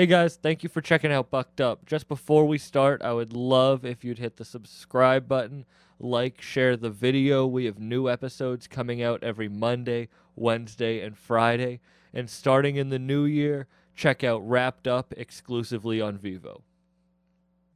[0.00, 1.84] Hey guys, thank you for checking out Bucked Up.
[1.84, 5.66] Just before we start, I would love if you'd hit the subscribe button,
[5.98, 7.46] like, share the video.
[7.46, 11.80] We have new episodes coming out every Monday, Wednesday, and Friday.
[12.14, 16.62] And starting in the new year, check out Wrapped Up exclusively on Vivo.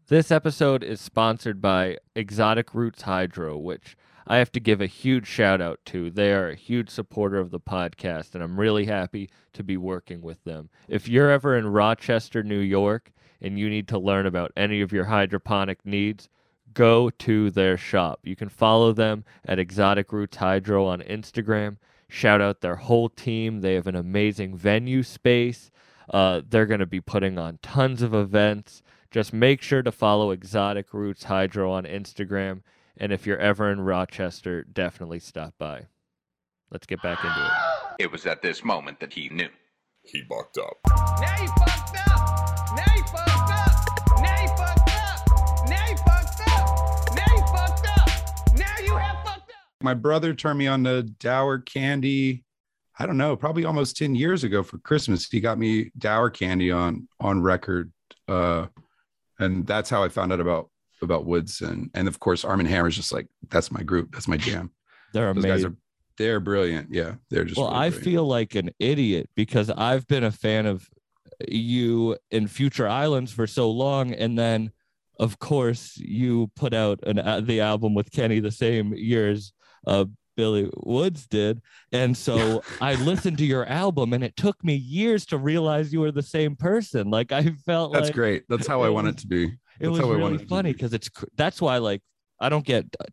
[0.07, 5.27] This episode is sponsored by Exotic Roots Hydro, which I have to give a huge
[5.27, 6.11] shout out to.
[6.11, 10.23] They are a huge supporter of the podcast, and I'm really happy to be working
[10.23, 10.71] with them.
[10.89, 14.93] If you're ever in Rochester, New York, and you need to learn about any of
[14.93, 16.29] your hydroponic needs,
[16.73, 18.21] go to their shop.
[18.23, 21.77] You can follow them at Exotic Roots Hydro on Instagram.
[22.09, 23.61] Shout out their whole team.
[23.61, 25.71] They have an amazing venue space.
[26.09, 28.83] Uh, they're going to be putting on tons of events.
[29.11, 32.63] Just make sure to follow Exotic Roots Hydro on Instagram.
[32.97, 35.87] And if you're ever in Rochester, definitely stop by.
[36.71, 38.05] Let's get back into it.
[38.05, 39.49] It was at this moment that he knew.
[40.03, 40.77] He bucked up.
[41.21, 42.77] Now you fucked up.
[42.77, 44.21] Now you fucked up.
[44.23, 45.69] Now you fucked up.
[45.69, 47.15] Now you fucked up.
[47.15, 48.55] Now you fucked up.
[48.57, 49.83] Now you have fucked up.
[49.83, 52.45] my brother turned me on to Dour Candy.
[52.99, 55.27] I don't know, probably almost 10 years ago for Christmas.
[55.29, 57.93] He got me Dour Candy on on record.
[58.29, 58.67] Uh
[59.39, 60.71] and that's how I found out about
[61.03, 64.37] about Woods and and of course Armand Hammer's just like that's my group, that's my
[64.37, 64.71] jam.
[65.13, 65.57] They're Those amazing.
[65.57, 65.77] guys are
[66.17, 66.89] they're brilliant.
[66.93, 68.05] Yeah, they're just well, really I brilliant.
[68.05, 70.89] feel like an idiot because I've been a fan of
[71.49, 74.71] you in Future Islands for so long, and then,
[75.19, 79.53] of course, you put out an uh, the album with Kenny the same year as
[79.87, 80.05] uh,
[80.37, 81.61] Billy Woods did,
[81.93, 86.01] and so I listened to your album, and it took me years to realize you
[86.01, 87.11] were the same person.
[87.11, 88.45] Like I felt that's like great.
[88.49, 89.55] That's how I want it to be.
[89.81, 92.03] It That's was how I want really funny because it's that's why like
[92.41, 93.05] I don't get uh,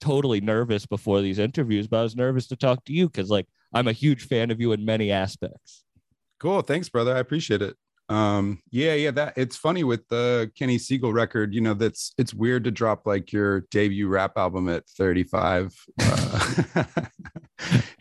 [0.00, 3.46] totally nervous before these interviews, but I was nervous to talk to you because like
[3.72, 5.84] I'm a huge fan of you in many aspects.
[6.40, 6.62] Cool.
[6.62, 7.14] Thanks, brother.
[7.14, 7.76] I appreciate it.
[8.08, 12.34] Um, yeah, yeah, that it's funny with the Kenny Segal record, you know, that's it's
[12.34, 15.74] weird to drop like your debut rap album at 35.
[16.00, 16.84] Uh,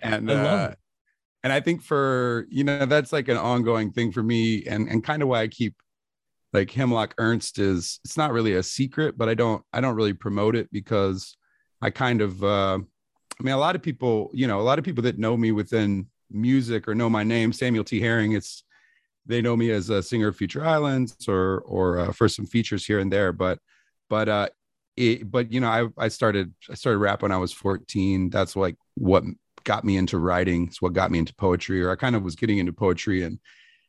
[0.01, 0.71] and uh
[1.43, 5.03] and I think for you know, that's like an ongoing thing for me, and and
[5.03, 5.75] kind of why I keep
[6.53, 10.13] like Hemlock Ernst is it's not really a secret, but I don't I don't really
[10.13, 11.37] promote it because
[11.81, 14.85] I kind of uh I mean a lot of people, you know, a lot of
[14.85, 17.99] people that know me within music or know my name, Samuel T.
[17.99, 18.63] Herring, it's
[19.25, 22.85] they know me as a singer of Future Islands or or uh, for some features
[22.85, 23.59] here and there, but
[24.09, 24.49] but uh
[24.97, 28.29] it, but you know I I started I started rap when I was 14.
[28.29, 29.23] That's like what
[29.63, 30.67] got me into writing.
[30.67, 33.39] It's what got me into poetry, or I kind of was getting into poetry and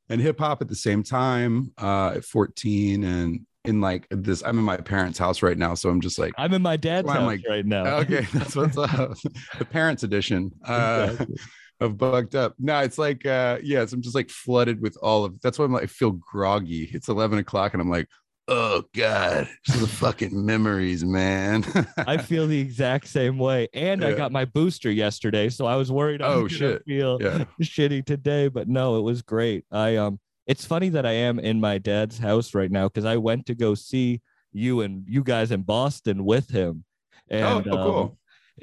[0.08, 4.58] and hip hop at the same time uh at 14 and in like this I'm
[4.58, 7.22] in my parents' house right now, so I'm just like I'm in my dad's house
[7.22, 7.84] like, right now.
[7.98, 9.14] okay, that's what's up.
[9.58, 10.50] the parents edition.
[10.64, 11.36] Uh Exactly.
[11.80, 12.54] of bugged up.
[12.58, 15.72] No, it's like uh yes, I'm just like flooded with all of that's why I'm
[15.72, 16.90] like I feel groggy.
[16.92, 18.08] It's 11 o'clock and I'm like,
[18.48, 21.64] oh god, the fucking memories, man.
[21.97, 25.91] I feel the exact same way, and I got my booster yesterday, so I was
[25.92, 26.84] worried I Oh, shit.
[26.84, 27.44] feel yeah.
[27.62, 29.64] shitty today, but no, it was great.
[29.70, 33.16] I um, it's funny that I am in my dad's house right now because I
[33.16, 34.20] went to go see
[34.52, 36.84] you and you guys in Boston with him,
[37.28, 37.98] and oh, cool.
[38.00, 38.16] um,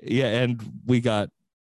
[0.03, 1.29] yeah, and we got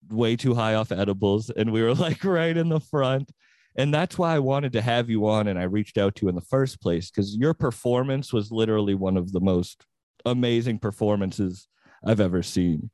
[0.09, 3.31] way too high off edibles, and we were like right in the front.
[3.75, 6.30] And that's why I wanted to have you on, and I reached out to you
[6.30, 9.85] in the first place because your performance was literally one of the most
[10.25, 11.68] amazing performances
[12.03, 12.90] I've ever seen.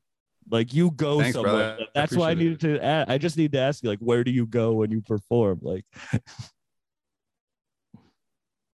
[0.48, 1.76] Like you go Thanks, somewhere.
[1.76, 1.86] brother.
[1.94, 2.84] That's why I needed to.
[2.84, 5.58] Add, I just need to ask you, like, where do you go when you perform?
[5.62, 5.84] Like,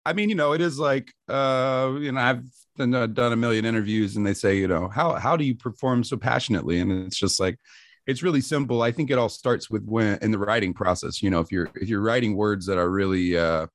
[0.04, 2.44] I mean, you know, it is like uh, you know, I've
[2.76, 5.56] done, uh, done a million interviews and they say, you know, how how do you
[5.56, 6.78] perform so passionately?
[6.78, 7.58] And it's just like
[8.06, 8.82] it's really simple.
[8.82, 11.68] I think it all starts with when in the writing process, you know, if you're
[11.74, 13.66] if you're writing words that are really uh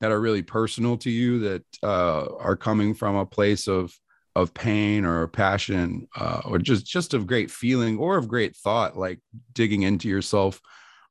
[0.00, 3.94] that are really personal to you, that uh are coming from a place of
[4.36, 8.96] of pain or passion, uh, or just just of great feeling or of great thought,
[8.96, 9.20] like
[9.52, 10.60] digging into yourself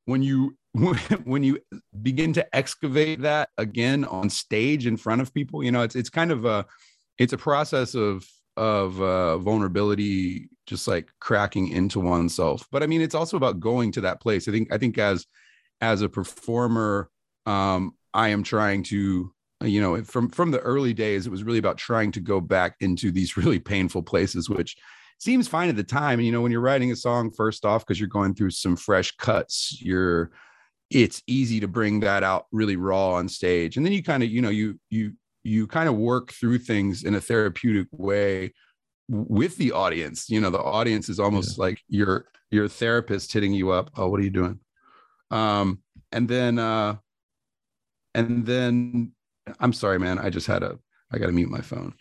[0.06, 0.56] when you
[1.24, 1.60] when you
[2.02, 6.10] begin to excavate that again on stage in front of people you know it's it's
[6.10, 6.66] kind of a
[7.18, 12.66] it's a process of of uh vulnerability just like cracking into oneself.
[12.70, 14.48] But i mean it's also about going to that place.
[14.48, 15.26] I think i think as
[15.80, 17.10] as a performer
[17.46, 19.32] um i am trying to
[19.62, 22.76] you know from from the early days it was really about trying to go back
[22.80, 24.76] into these really painful places which
[25.18, 26.18] seems fine at the time.
[26.18, 28.76] And you know when you're writing a song first off because you're going through some
[28.76, 30.30] fresh cuts you're
[30.90, 33.76] it's easy to bring that out really raw on stage.
[33.76, 35.12] And then you kind of you know you you
[35.42, 38.52] you kind of work through things in a therapeutic way
[39.08, 43.70] with the audience you know the audience is almost like your your therapist hitting you
[43.70, 44.58] up oh what are you doing
[45.30, 45.78] um
[46.12, 46.94] and then uh
[48.14, 49.12] and then
[49.60, 50.18] I'm sorry, man.
[50.18, 50.78] I just had a
[51.12, 51.94] I got to mute my phone.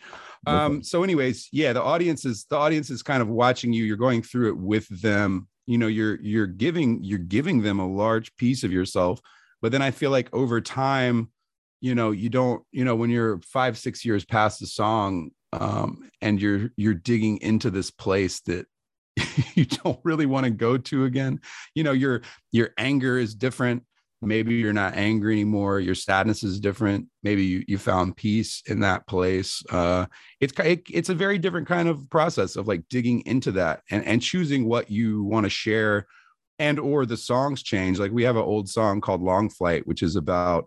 [0.46, 3.84] Um, so, anyways, yeah, the audience is the audience is kind of watching you.
[3.84, 5.48] You're going through it with them.
[5.66, 9.22] You know, you're you're giving you're giving them a large piece of yourself.
[9.62, 11.32] But then I feel like over time,
[11.80, 16.10] you know, you don't, you know, when you're five, six years past the song, um,
[16.22, 18.66] and you're you're digging into this place that
[19.56, 21.40] you don't really want to go to again.
[21.76, 22.22] You know, your
[22.52, 23.84] your anger is different.
[24.22, 25.82] Maybe you're not angry anymore.
[25.82, 27.08] Your sadness is different.
[27.24, 29.62] Maybe you, you found peace in that place.
[29.70, 30.06] Uh
[30.40, 34.06] it's it, it's a very different kind of process of like digging into that and
[34.06, 36.08] and choosing what you want to share
[36.58, 38.00] and or the songs change.
[38.00, 40.66] Like we have an old song called long flight which is about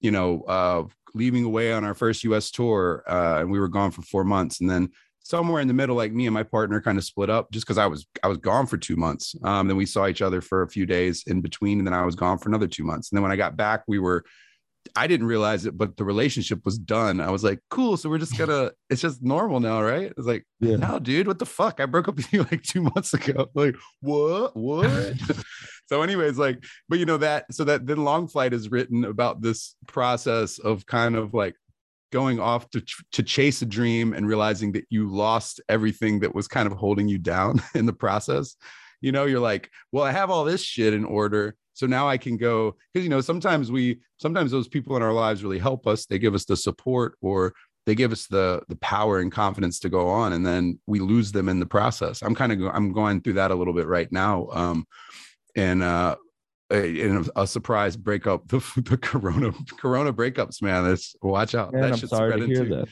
[0.00, 3.90] you know uh leaving away on our first us tour uh and we were gone
[3.90, 4.60] for four months.
[4.60, 4.90] And then
[5.20, 7.76] somewhere in the middle like me and my partner kind of split up just because
[7.78, 9.34] i was i was gone for two months.
[9.44, 12.04] Um then we saw each other for a few days in between and then i
[12.04, 13.10] was gone for another two months.
[13.10, 14.24] And then when i got back we were
[14.96, 17.20] i didn't realize it but the relationship was done.
[17.20, 20.12] I was like cool so we're just gonna it's just normal now right?
[20.16, 20.76] It's like Yeah.
[20.76, 21.78] no dude what the fuck?
[21.80, 23.48] I broke up with you like two months ago.
[23.54, 24.56] Like what?
[24.56, 24.90] What
[25.88, 29.40] so anyways like but you know that so that then long flight is written about
[29.40, 31.54] this process of kind of like
[32.10, 32.82] going off to
[33.12, 37.08] to chase a dream and realizing that you lost everything that was kind of holding
[37.08, 38.56] you down in the process.
[39.00, 42.18] You know you're like well i have all this shit in order so now i
[42.18, 45.86] can go because you know sometimes we sometimes those people in our lives really help
[45.86, 46.06] us.
[46.06, 47.54] They give us the support or
[47.86, 51.30] they give us the the power and confidence to go on and then we lose
[51.30, 52.22] them in the process.
[52.22, 54.84] I'm kind of i'm going through that a little bit right now um
[55.56, 56.16] and uh
[56.70, 58.58] a- in a, a surprise breakup the,
[58.88, 62.54] the corona corona breakups man it's watch out Man, that I'm shit's sorry to spreading
[62.54, 62.74] hear too.
[62.76, 62.88] that.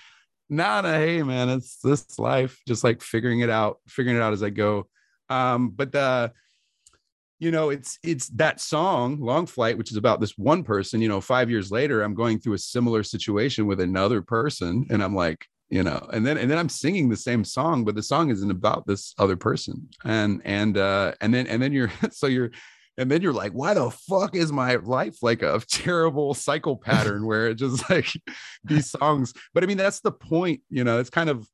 [0.48, 4.44] Nah, hey man, it's this life, just like figuring it out, figuring it out as
[4.44, 4.86] I go.
[5.28, 6.32] Um, but the
[7.38, 11.08] you know, it's it's that song, Long Flight, which is about this one person, you
[11.08, 15.14] know, five years later, I'm going through a similar situation with another person, and I'm
[15.14, 18.30] like, you know, and then and then I'm singing the same song, but the song
[18.30, 19.88] isn't about this other person.
[20.04, 22.50] And and uh and then and then you're so you're
[22.98, 27.26] and then you're like, why the fuck is my life like a terrible cycle pattern
[27.26, 28.08] where it just like
[28.64, 29.32] these songs?
[29.54, 31.48] But I mean, that's the point, you know, it's kind of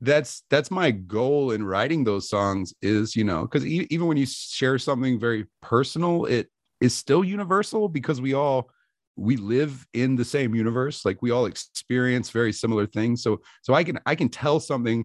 [0.00, 4.16] that's that's my goal in writing those songs is, you know, because e- even when
[4.16, 6.48] you share something very personal, it
[6.80, 8.70] is still universal because we all
[9.18, 13.22] we live in the same universe like we all experience very similar things.
[13.22, 15.04] So so i can i can tell something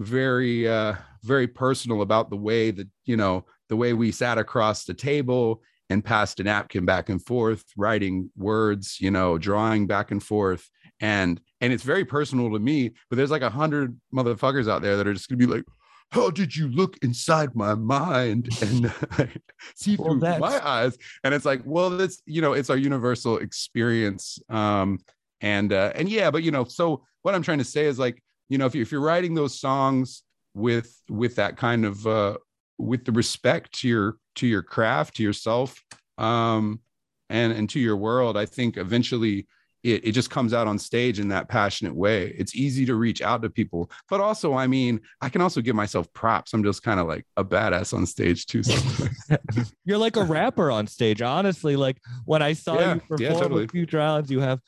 [0.00, 0.94] very uh
[1.24, 5.62] very personal about the way that you know the way we sat across the table
[5.88, 10.68] and passed a napkin back and forth writing words you know drawing back and forth.
[11.00, 14.96] And and it's very personal to me but there's like a hundred motherfuckers out there
[14.96, 15.64] that are just gonna be like
[16.12, 18.48] how did you look inside my mind?
[18.62, 18.92] And
[19.74, 20.96] see Well, through that's- my eyes.
[21.24, 24.38] And it's like well that's you know it's our universal experience.
[24.48, 24.98] Um
[25.42, 28.22] and uh and yeah but you know so what i'm trying to say is like
[28.48, 30.22] you know if, you, if you're writing those songs
[30.54, 32.38] with with that kind of uh
[32.78, 35.84] with the respect to your to your craft to yourself
[36.16, 36.80] um
[37.28, 39.46] and and to your world i think eventually
[39.86, 43.22] it, it just comes out on stage in that passionate way it's easy to reach
[43.22, 46.82] out to people but also i mean i can also give myself props i'm just
[46.82, 48.62] kind of like a badass on stage too.
[49.84, 51.22] You're like a rapper on stage.
[51.22, 53.64] Honestly, like when I saw Yeah, you perform yeah, totally.
[53.64, 54.60] a few rounds, you have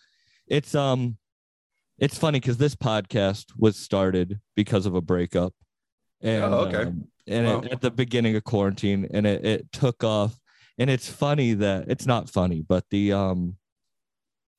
[0.47, 1.17] it's um
[1.99, 5.53] it's funny because this podcast was started because of a breakup.
[6.21, 6.83] And Oh, okay.
[6.83, 7.61] um, and Wow.
[7.61, 10.39] it, at the beginning of quarantine and it, it took off.
[10.79, 13.57] And it's funny that it's not funny, but the um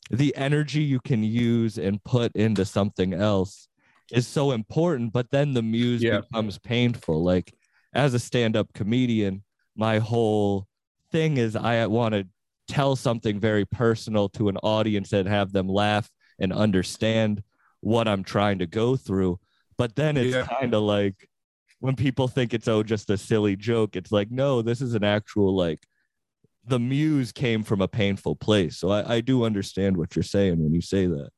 [0.10, 3.68] the energy you can use and put into something else
[4.12, 6.22] is so important, but then the muse Yeah.
[6.22, 7.24] becomes painful.
[7.24, 7.54] Like
[7.94, 9.44] as a stand-up comedian,
[9.76, 10.68] my whole
[11.12, 12.28] thing is I want to
[12.68, 17.44] tell something very personal to an audience and have them laugh and understand
[17.82, 19.40] what I'm trying to go through.
[19.78, 20.46] But then it's Yeah.
[20.60, 21.30] kind of like
[21.80, 25.04] when people think it's oh just a silly joke, it's like no, this is an
[25.04, 25.80] actual like
[26.70, 28.78] the muse came from a painful place.
[28.78, 31.30] So I, I do understand what you're saying when you say that.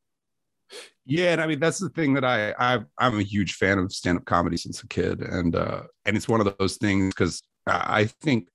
[1.05, 3.91] Yeah, and I mean that's the thing that I, I I'm a huge fan of
[3.91, 8.05] stand-up comedy since a kid, and uh, and it's one of those things because I
[8.21, 8.47] think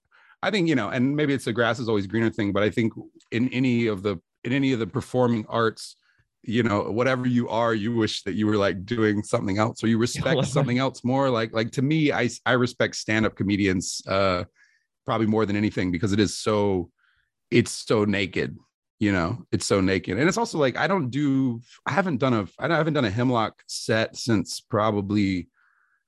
[0.43, 2.71] I think you know, and maybe it's the grass is always greener thing, but I
[2.71, 2.93] think
[3.33, 5.97] in any of the in any of the performing arts,
[6.43, 9.89] you know, whatever you are, you wish that you were like doing something else, or
[9.89, 11.29] you respect something else more.
[11.31, 14.45] Like like to me, I I respect stand-up comedians uh,
[15.07, 16.91] probably more than anything because it is so
[17.51, 18.57] it's so naked
[18.99, 22.35] you know it's so naked and it's also like i don't do i haven't done
[22.35, 25.49] a i haven't done a hemlock set since probably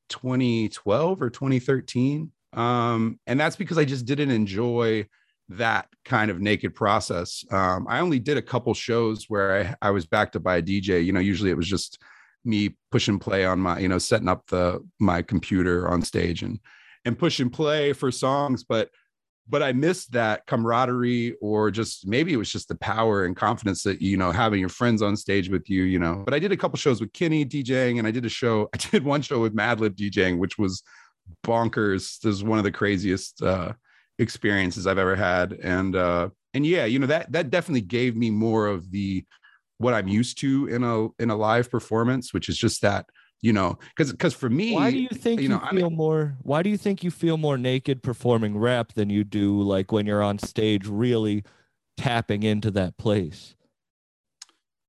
[0.08, 5.06] 2012 or 2013 um and that's because i just didn't enjoy
[5.50, 7.44] that kind of naked process.
[7.50, 10.62] Um, I only did a couple shows where I, I was backed up by a
[10.62, 11.04] DJ.
[11.04, 12.02] You know, usually it was just
[12.44, 16.60] me pushing play on my, you know, setting up the my computer on stage and
[17.04, 18.64] and push and play for songs.
[18.64, 18.90] But
[19.50, 23.82] but I missed that camaraderie, or just maybe it was just the power and confidence
[23.84, 25.84] that you know having your friends on stage with you.
[25.84, 28.30] You know, but I did a couple shows with Kenny DJing, and I did a
[28.30, 28.68] show.
[28.74, 30.82] I did one show with Madlib DJing, which was
[31.46, 32.18] bonkers.
[32.20, 33.42] This is one of the craziest.
[33.42, 33.72] uh
[34.18, 35.52] experiences I've ever had.
[35.52, 39.24] And uh and yeah, you know that that definitely gave me more of the
[39.78, 43.06] what I'm used to in a in a live performance, which is just that,
[43.40, 45.90] you know, because because for me, Why do you think you, you know, I feel
[45.90, 46.36] more?
[46.42, 50.06] Why do you think you feel more naked performing rap than you do like when
[50.06, 51.44] you're on stage, really
[51.96, 53.54] tapping into that place?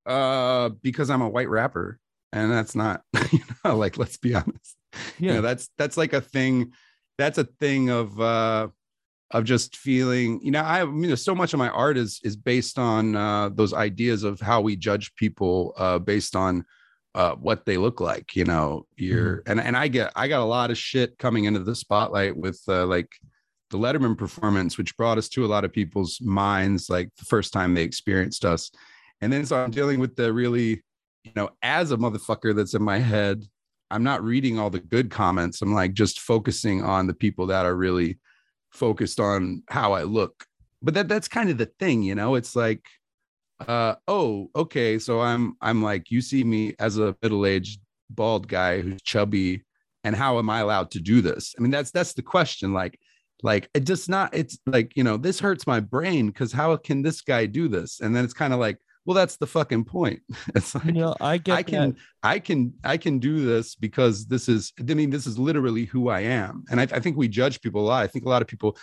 [0.06, 2.00] uh because I'm a white rapper
[2.34, 4.76] and that's not you know like let's be honest.
[5.20, 6.74] You know, that's that's like a thing
[7.18, 8.70] that's a thing of uh
[9.32, 12.20] of just feeling you know i, I mean there's so much of my art is
[12.24, 16.66] is based on uh those ideas of how we judge people uh based on
[17.16, 20.46] uh what they look like you know you're and and i get i got a
[20.46, 23.10] lot of shit coming into the spotlight with uh like
[23.72, 27.54] the letterman performance which brought us to a lot of people's minds like the first
[27.54, 28.72] time they experienced us
[29.22, 30.82] and then so i'm dealing with the really
[31.24, 33.44] you know as a motherfucker that's in my head
[33.92, 37.66] i'm not reading all the good comments i'm like just focusing on the people that
[37.66, 38.20] are really
[38.72, 40.46] focused on how I look.
[40.82, 42.36] But that that's kind of the thing, you know.
[42.36, 42.86] It's like,
[43.68, 48.82] uh, oh, okay, so I'm I'm like you see me as a middle-aged bald guy
[48.82, 49.64] who's chubby,
[50.04, 51.56] and how am I allowed to do this?
[51.58, 52.74] I mean, that's that's the question.
[52.74, 53.00] Like,
[53.44, 54.34] like it just not.
[54.34, 58.00] It's like you know, this hurts my brain because how can this guy do this?
[58.00, 60.22] And then it's kind of like, well, that's the fucking point.
[60.56, 64.26] It's like you know, I get I can I can I can do this because
[64.26, 66.64] this is I mean this is literally who I am.
[66.72, 68.04] And I, I think we judge people a lot.
[68.04, 68.78] I think a lot of people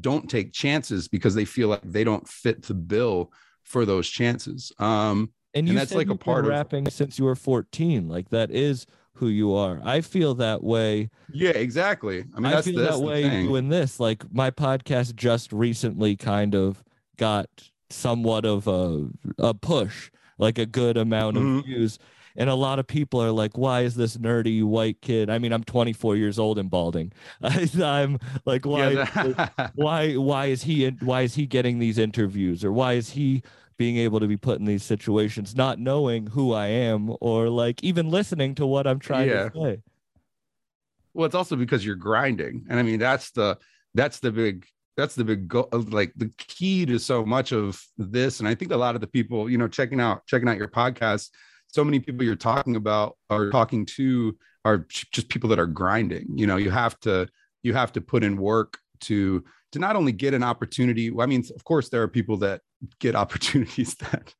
[0.00, 3.30] don't take chances because they feel like they don't fit the bill
[3.72, 4.70] for those chances.
[4.78, 8.08] Um and and that's like a part of- rapping since you were 14.
[8.08, 9.80] Like that is who you are.
[9.84, 11.10] I feel that way.
[11.32, 12.24] yeah, exactly.
[12.34, 13.46] I mean I that's, feel that way thing.
[13.48, 13.98] doing this.
[13.98, 16.82] Like my podcast just recently kind of
[17.16, 17.48] got
[17.90, 21.64] somewhat of a a push, like a good amount of Mhm.
[21.64, 21.98] views.
[22.34, 25.52] And a lot of people are like, "Why is this nerdy white kid?" I mean,
[25.52, 27.12] I'm 24 years old and balding.
[27.42, 28.92] I, I'm like, "Why?
[28.92, 29.04] Yeah,
[29.36, 30.14] that- why?
[30.14, 30.88] Why is he?
[31.02, 32.64] Why is he getting these interviews?
[32.64, 33.42] Or why is he
[33.76, 37.82] being able to be put in these situations, not knowing who I am, or like
[37.82, 39.48] even listening to what I'm trying Yeah.
[39.48, 39.82] to say?"
[41.14, 43.58] well it's also because you're grinding and i mean that's the
[43.94, 44.64] that's the big
[44.96, 48.54] that's the big go uh, like the key to so much of this and i
[48.54, 51.28] think a lot of the people you know checking out checking out your podcast
[51.68, 56.26] so many people you're talking about are talking to are just people that are grinding
[56.34, 57.28] you know you have to
[57.62, 61.42] you have to put in work to to not only get an opportunity i mean
[61.54, 62.60] of course there are people that
[63.00, 64.34] get opportunities that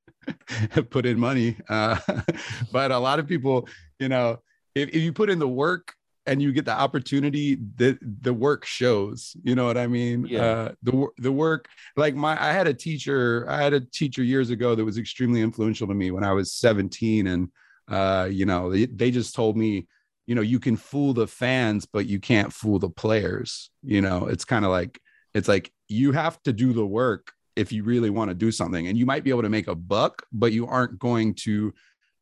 [0.70, 1.98] have put in money uh,
[2.72, 4.38] but a lot of people you know
[4.74, 5.94] if, if you put in the work
[6.26, 10.42] and you get the opportunity the the work shows you know what i mean Yeah.
[10.44, 14.50] uh the the work like my i had a teacher i had a teacher years
[14.50, 17.48] ago that was extremely influential to me when i was 17 and
[17.90, 19.88] uh you know they, they just told me
[20.28, 24.26] you know you can fool the fans but you can't fool the players you know
[24.28, 25.00] it's kind of like
[25.34, 28.86] it's like you have to do the work if you really want to do something.
[28.86, 31.72] And you might be able to make a buck but you aren't going to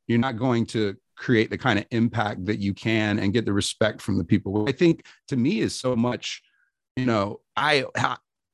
[0.07, 3.52] you're not going to create the kind of impact that you can and get the
[3.52, 4.69] respect from the people.
[4.69, 6.43] I think to me is so much
[6.97, 7.85] you know i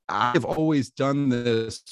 [0.08, 1.82] i've always done this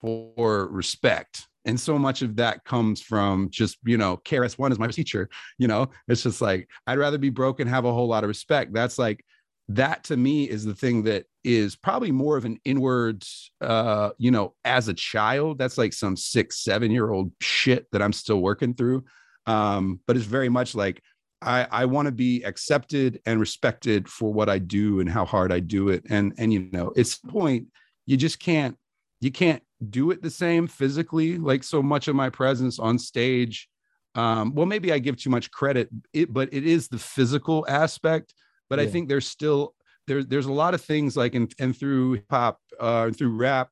[0.00, 1.46] for respect.
[1.66, 5.68] And so much of that comes from just you know KRS-One is my teacher you
[5.68, 5.90] know?
[6.08, 8.72] It's just like i'd rather be broke and have a whole lot of respect.
[8.72, 9.24] That's like
[9.68, 13.24] that to me is the thing that is probably more of an inward
[13.62, 18.02] uh you know as a child that's like some six seven year old shit that
[18.02, 19.04] i'm still working through.
[19.46, 21.02] Um but it's very much like
[21.40, 25.52] i i want to be accepted and respected for what i do and how hard
[25.52, 26.04] i do it.
[26.10, 27.68] And and you know it's point
[28.06, 28.76] you just can't
[29.20, 33.68] you can't do it the same physically like so much of my presence on stage.
[34.14, 38.34] Um well maybe i give too much credit it, but it is the physical aspect
[38.76, 39.74] but i think there's still
[40.06, 43.70] there, there's a lot of things like and, and through hip hop uh through rap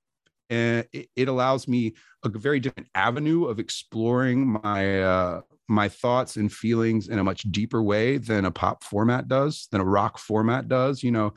[0.51, 1.95] and it, it allows me
[2.25, 7.43] a very different avenue of exploring my uh my thoughts and feelings in a much
[7.51, 11.33] deeper way than a pop format does than a rock format does you know?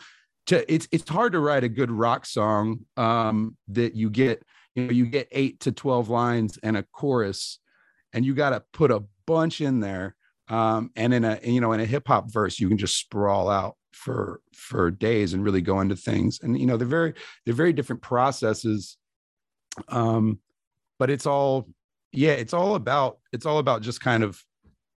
[0.48, 4.44] To it's it's hard to write a good rock song um that you get
[4.76, 7.60] you know you get 8 to 12 lines and a chorus
[8.14, 10.15] and you got to put a bunch in there
[10.48, 13.50] um and in a you know in a hip hop verse you can just sprawl
[13.50, 16.40] out for for days and really go into things.
[16.44, 17.14] And you know they're very
[17.46, 18.98] they're very different processes.
[19.88, 20.40] Um
[21.00, 21.68] but it's all
[22.12, 24.42] yeah it's all about it's all about just kind of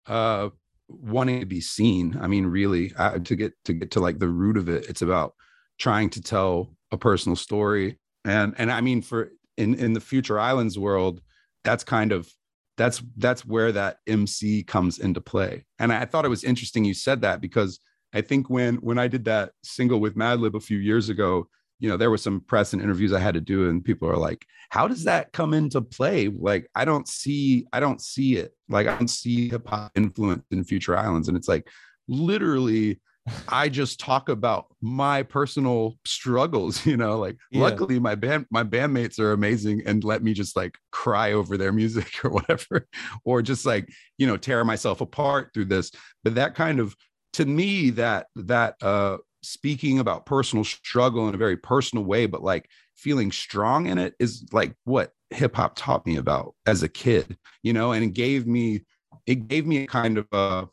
[0.07, 0.49] uh
[0.89, 2.19] wanting to be seen.
[2.21, 5.03] I mean really uh, to get to get to like the root of it it's
[5.03, 5.35] about
[5.79, 7.99] trying to tell a personal story.
[8.25, 11.21] And and i mean for in in the future islands world
[11.63, 12.29] that's kind of
[12.77, 15.65] that's that's where that mc comes into play.
[15.79, 17.81] And i thought it was interesting you said that because
[18.15, 21.89] i think when when i did that single with madlib a few years ago you
[21.89, 24.47] know there were some press and interviews i had to do and people are like
[24.71, 26.29] how does that come into play?
[26.29, 28.53] Like i don't see i don't see it.
[28.69, 31.29] Like i don't see hip hop influence in future islands.
[31.29, 31.69] And it's like
[32.09, 33.01] literally
[33.49, 37.61] I just talk about my personal struggles, you know, like Yeah.
[37.61, 41.73] luckily my band my bandmates are amazing and let me just like cry over their
[41.73, 42.89] music or whatever
[43.25, 45.91] or just like, you know, tear myself apart through this.
[46.25, 46.95] But that kind of
[47.35, 52.43] to me that that uh speaking about personal struggle in a very personal way but
[52.43, 56.89] like feeling strong in it is like what hip hop taught me about as a
[56.89, 58.85] kid, you know, and it gave me
[59.27, 60.65] it gave me a kind of uh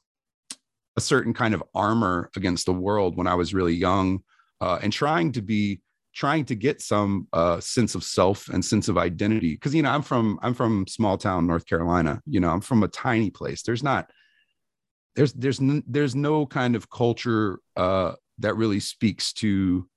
[0.95, 4.19] a certain kind of armor against the world when I was really young,
[4.62, 5.81] uh, and trying to be
[6.15, 9.53] trying to get some uh, sense of self and sense of identity.
[9.53, 12.21] Because you know, I'm from I'm from small town North Carolina.
[12.25, 13.63] You know, I'm from a tiny place.
[13.63, 14.12] There's not
[15.15, 19.88] there's there's n- there's no kind of culture uh, that really speaks to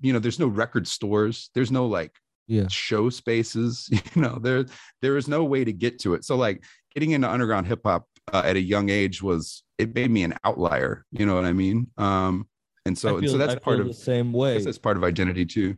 [0.00, 0.18] you know.
[0.18, 1.50] There's no record stores.
[1.54, 2.12] There's no like
[2.46, 2.68] Yeah.
[2.68, 3.88] show spaces.
[4.14, 4.66] You know, there
[5.02, 6.24] there is no way to get to it.
[6.24, 6.64] So like
[6.94, 10.34] getting into underground hip hop uh, at a young age was it made me an
[10.44, 11.04] outlier.
[11.12, 11.88] You know what I mean?
[11.96, 12.48] Um,
[12.84, 14.62] and so I and so that's I part of the same way.
[14.62, 15.76] that's part of identity too.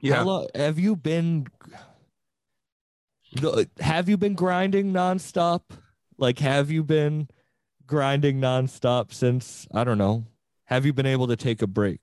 [0.00, 0.44] Yeah.
[0.54, 1.46] have you been?
[3.80, 5.62] Have you been grinding nonstop?
[6.16, 7.28] Like, have you been
[7.86, 10.26] grinding nonstop since I don't know?
[10.64, 12.00] Have you been able to take a break?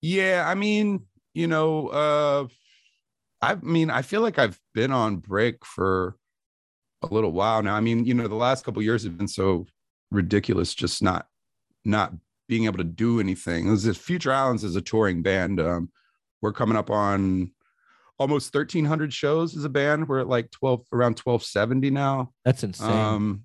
[0.00, 2.46] Yeah, I mean, you know, uh
[3.40, 6.16] I mean, I feel like I've been on break for
[7.02, 7.74] a little while now.
[7.74, 9.66] I mean, you know, the last couple years have been so
[10.10, 11.26] ridiculous just not
[11.84, 12.12] not
[12.48, 13.70] being able to do anything.
[13.70, 15.60] This is Future Islands is a touring band.
[15.60, 15.90] Um
[16.40, 17.52] we're coming up on
[18.18, 20.08] almost 1300 shows as a band.
[20.08, 22.32] We're at like 12 around 1270 now.
[22.44, 22.90] That's insane.
[22.90, 23.44] Um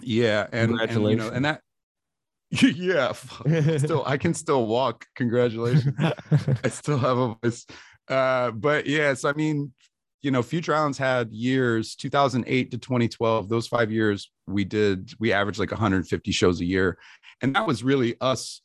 [0.00, 1.30] yeah, and and, you know, Congratulations.
[1.32, 1.60] and that
[2.62, 3.12] yeah,
[3.78, 5.04] still I can still walk.
[5.16, 5.94] Congratulations.
[6.64, 7.66] I still have a voice.
[8.08, 9.72] Uh, but yes, I mean,
[10.26, 13.48] you know, Future Islands had years 2008 to 2012.
[13.48, 16.98] Those five years, we did, we averaged like 150 shows a year.
[17.42, 18.60] And that was really us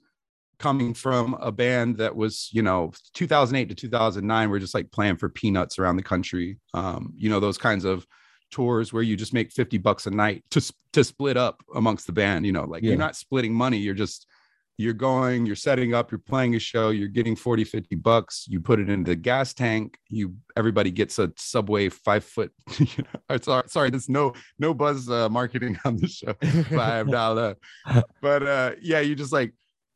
[0.57, 5.17] coming from a band that was, you know, 2008 to 2009, we're just like playing
[5.17, 6.57] for peanuts around the country.
[6.73, 8.07] Um, you know, those kinds of
[8.49, 12.11] tours where you just make 50 bucks a night to, to split up amongst the
[12.13, 12.89] band, you know, like Yeah.
[12.89, 14.25] you're not splitting money, you're just,
[14.81, 18.59] you're going, you're setting up, you're playing a show, you're getting 40, 50 bucks, you
[18.59, 23.37] put it into the gas tank, you everybody gets a subway five foot, you know,
[23.37, 26.33] sorry, sorry, there's no no buzz uh, marketing on the show.
[26.75, 27.55] Five dollar.
[28.21, 29.53] But uh yeah, you just like,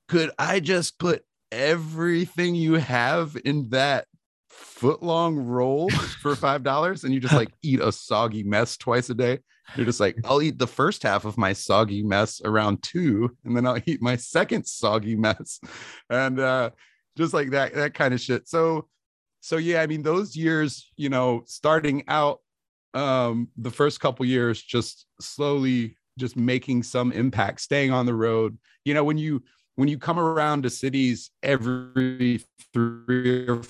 [0.07, 4.05] could I just put everything you have in that
[4.49, 9.09] foot long roll for five dollars and you just like eat a soggy mess twice
[9.09, 9.39] a day?
[9.75, 13.55] You're just like, I'll eat the first half of my soggy mess around two, and
[13.55, 15.59] then I'll eat my second soggy mess,
[16.09, 16.69] and uh,
[17.17, 18.47] just like that, that kind of shit.
[18.47, 18.87] So,
[19.41, 22.39] so yeah, I mean, those years, you know, starting out,
[22.93, 28.57] um, the first couple years, just slowly, just making some impact, staying on the road.
[28.85, 29.43] You know, when you
[29.75, 33.61] when you come around to cities every three or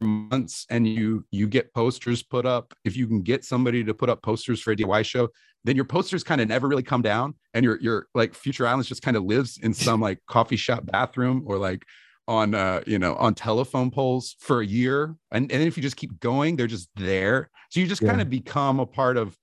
[0.00, 2.74] months and you you get posters put up.
[2.84, 5.28] If you can get somebody to put up posters for a DIY show
[5.64, 8.88] then your posters kind of never really come down and your your like future islands
[8.88, 11.84] just kind of lives in some like coffee shop bathroom or like
[12.26, 15.16] on uh you know on telephone poles for a year.
[15.30, 17.50] And, and if you just keep going they're just there.
[17.70, 18.10] So you just Yeah.
[18.10, 19.36] kind of become a part of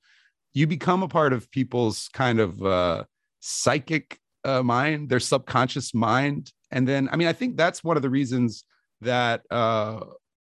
[0.54, 3.04] you become a part of people's kind of uh
[3.42, 6.52] psychic uh, mind their subconscious mind.
[6.72, 8.64] And then i mean i think that's one of the reasons
[9.02, 10.00] that uh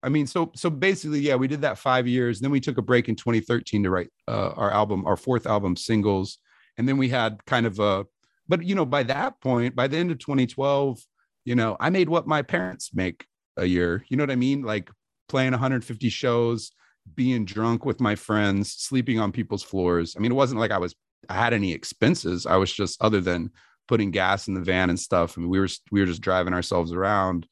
[0.03, 2.41] I mean, so so basically, yeah, we did that five years.
[2.41, 5.77] Then we took a break in 2013 to write uh, our album, our fourth album,
[5.77, 6.39] singles,
[6.77, 8.07] and then we had kind of a.
[8.49, 11.01] But you know, by that point, by the end of 2012,
[11.45, 14.05] you know, I made what my parents make a year.
[14.09, 14.63] You know what I mean?
[14.63, 14.91] Like
[15.29, 16.73] playing 150 shows,
[17.15, 20.15] being drunk with my friends, sleeping on people's floors.
[20.17, 20.95] I mean, it wasn't like I was
[21.29, 22.47] I had any expenses.
[22.47, 23.51] I was just other than
[23.89, 25.37] putting gas in the van and stuff.
[25.37, 27.47] I mean, we were we were just driving ourselves around.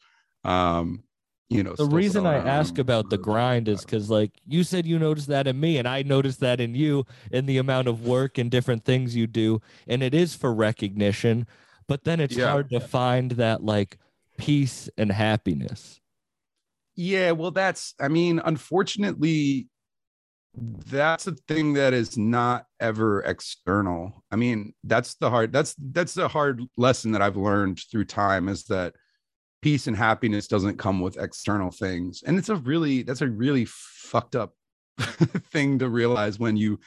[0.44, 1.03] Um,
[1.48, 1.74] you know.
[1.74, 5.46] the reason I ask about the grind is because, like, you said you noticed that
[5.46, 8.84] in me, and I noticed that in you, in the amount of work and different
[8.84, 11.46] things you do, and it is for recognition.
[11.86, 12.50] But then it's Yeah.
[12.50, 13.98] hard to find that like
[14.38, 16.00] peace and happiness.
[16.96, 19.68] Yeah, well, that's, I mean, unfortunately,
[20.56, 24.24] that's a thing that is not ever external.
[24.30, 28.48] I mean, that's the hard, that's, that's the hard lesson that I've learned through time
[28.48, 28.94] is that
[29.64, 32.22] peace and happiness doesn't come with external things.
[32.26, 34.52] And it's a really, that's a really fucked up
[34.98, 36.78] thing to realize when you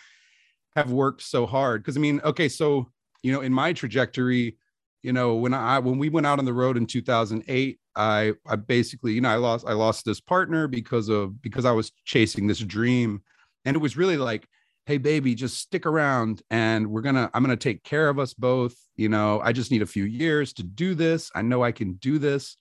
[0.76, 1.84] have worked so hard.
[1.84, 2.88] Cause I mean, okay, so,
[3.24, 4.58] you know, in my trajectory,
[5.02, 8.56] you know, when I, when we went out on the road in 2008, I I
[8.56, 12.46] basically, you know, I lost I lost this partner because of because I was chasing
[12.46, 13.24] this dream.
[13.66, 14.48] And it was really like,
[14.86, 18.76] hey baby, just stick around and we're gonna, I'm gonna take care of us both.
[18.96, 21.32] You know, I just need a few years to do this.
[21.34, 22.56] I know I can do this.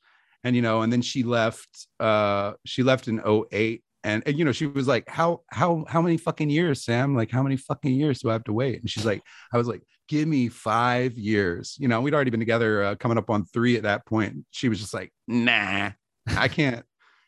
[0.47, 3.83] And you know, and then she left, uh, she left in 08.
[4.05, 7.17] And, and you know, she was like, How how how many fucking years, Sam?
[7.17, 8.81] Like, how many fucking years do I have to wait?
[8.81, 11.75] And she's like, I was like, give me five years.
[11.81, 14.45] You know, we'd already been together uh, coming up on three at that point.
[14.53, 15.91] She was just like, nah,
[16.29, 16.85] I can't,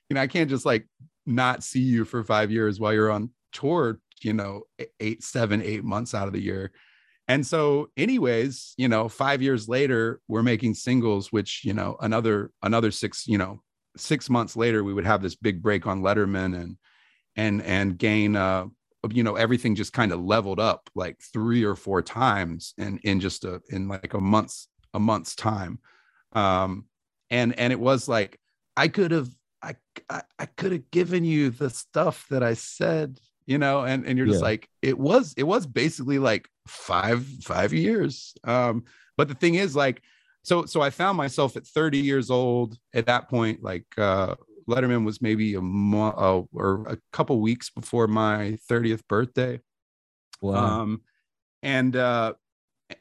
[0.08, 0.86] you know, I can't just like
[1.26, 4.62] not see you for five years while you're on tour, you know,
[5.00, 6.70] eight, seven, eight months out of the year.
[7.28, 12.50] And so, anyways, you know, five years later, we're making singles, which, you know, another,
[12.62, 13.60] another six, you know,
[13.96, 16.76] six months later, we would have this big break on Letterman and,
[17.36, 18.66] and, and gain, uh,
[19.12, 23.20] you know everything just kind of leveled up like three or four times in in
[23.20, 25.78] just a in like a month's a month's time.
[26.32, 26.86] Um
[27.30, 28.38] and and it was like
[28.76, 29.28] i could have
[29.62, 29.74] i
[30.08, 34.16] i, I could have given you the stuff that i said you know and and
[34.18, 34.48] you're just Yeah.
[34.48, 38.84] like it was it was basically like five five years um
[39.16, 40.02] but the thing is like
[40.42, 44.34] so so i found myself at 30 years old at that point like uh
[44.68, 49.60] Letterman was maybe a month uh, or a couple weeks before my 30th birthday.
[50.42, 50.82] Wow.
[50.82, 51.00] Um,
[51.62, 52.34] and uh,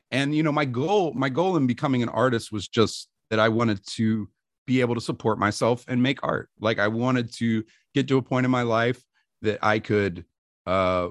[0.10, 3.50] and you know, my goal, my goal in becoming an artist was just that I
[3.50, 4.30] wanted to
[4.66, 6.50] be able to support myself and make art.
[6.58, 9.04] Like I wanted to get to a point in my life
[9.42, 10.24] that I could
[10.68, 11.10] uh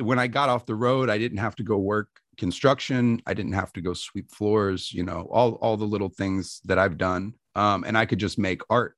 [0.00, 3.20] when I got off the road, I didn't have to go work construction.
[3.26, 6.78] I didn't have to go sweep floors, you know, all all the little things that
[6.78, 7.34] I've done.
[7.54, 8.94] Um, and I could just make art.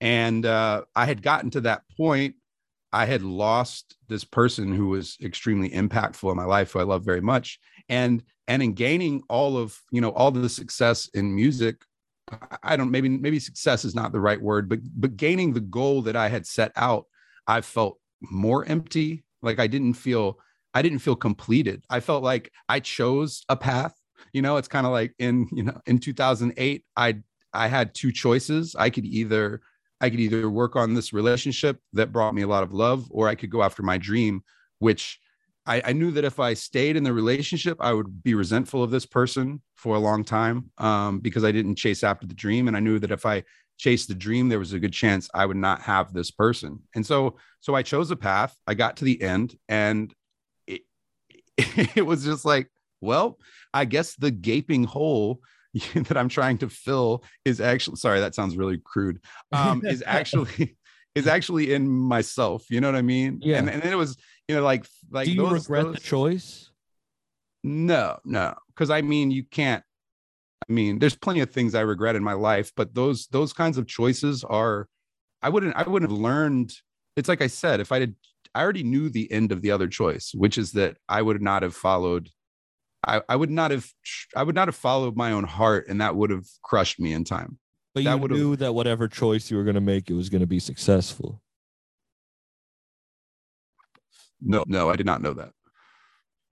[0.00, 2.36] And uh, I had gotten to that point.
[2.92, 7.04] I had lost this person who was extremely impactful in my life, who I love
[7.04, 7.58] very much.
[7.88, 11.82] And and in gaining all of you know all the success in music,
[12.30, 15.60] I- I don't maybe maybe success is not the right word, but but gaining the
[15.60, 17.06] goal that I had set out,
[17.46, 19.24] I felt more empty.
[19.46, 20.38] Like I didn't feel
[20.74, 21.82] I didn't feel completed.
[21.88, 23.94] I felt like I chose a path.
[24.32, 27.16] You know, it's kind of like in you know in 2008, I
[27.54, 28.76] I had two choices.
[28.78, 29.62] I could either
[30.00, 33.28] I could either work on this relationship that brought me a lot of love, or
[33.28, 34.42] I could go after my dream,
[34.78, 35.18] which
[35.66, 38.90] I, I knew that if I stayed in the relationship, I would be resentful of
[38.90, 42.68] this person for a long time um, because I didn't chase after the dream.
[42.68, 43.42] And I knew that if I
[43.78, 46.80] chased the dream, there was a good chance I would not have this person.
[46.94, 48.56] And so, so I chose a path.
[48.66, 50.12] I got to the end, and
[50.66, 50.82] it,
[51.58, 53.38] it was just like, well,
[53.74, 55.40] I guess the gaping hole
[55.94, 59.20] that I'm trying to fill is actually sorry, that sounds really crude.
[59.52, 60.76] Um, is actually
[61.14, 62.64] is actually in myself.
[62.70, 63.40] You know what I mean?
[63.42, 63.58] Yeah.
[63.58, 64.16] And, and then it was,
[64.48, 66.70] you know, like like Do you those- regret the choice?
[67.62, 69.82] No, no, because I mean, you can't.
[70.68, 73.78] I mean, there's plenty of things I regret in my life, but those those kinds
[73.78, 74.88] of choices are,
[75.42, 76.72] I wouldn't I wouldn't have learned.
[77.16, 78.14] It's like I said, if I did,
[78.54, 81.62] I already knew the end of the other choice, which is that I would not
[81.62, 82.30] have followed.
[83.06, 83.86] I, I would not have
[84.34, 87.24] I would not have followed my own heart, and that would have crushed me in
[87.24, 87.58] time.
[87.94, 90.40] But That you knew that whatever choice you were going to make, it was going
[90.40, 91.40] to be successful.
[94.40, 95.52] No, no, I did not know that.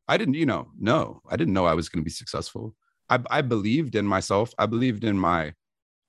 [0.08, 2.74] I didn't, you know, no, I didn't know I was going to be successful.
[3.14, 4.52] I, I believed in myself.
[4.58, 5.52] I believed in my,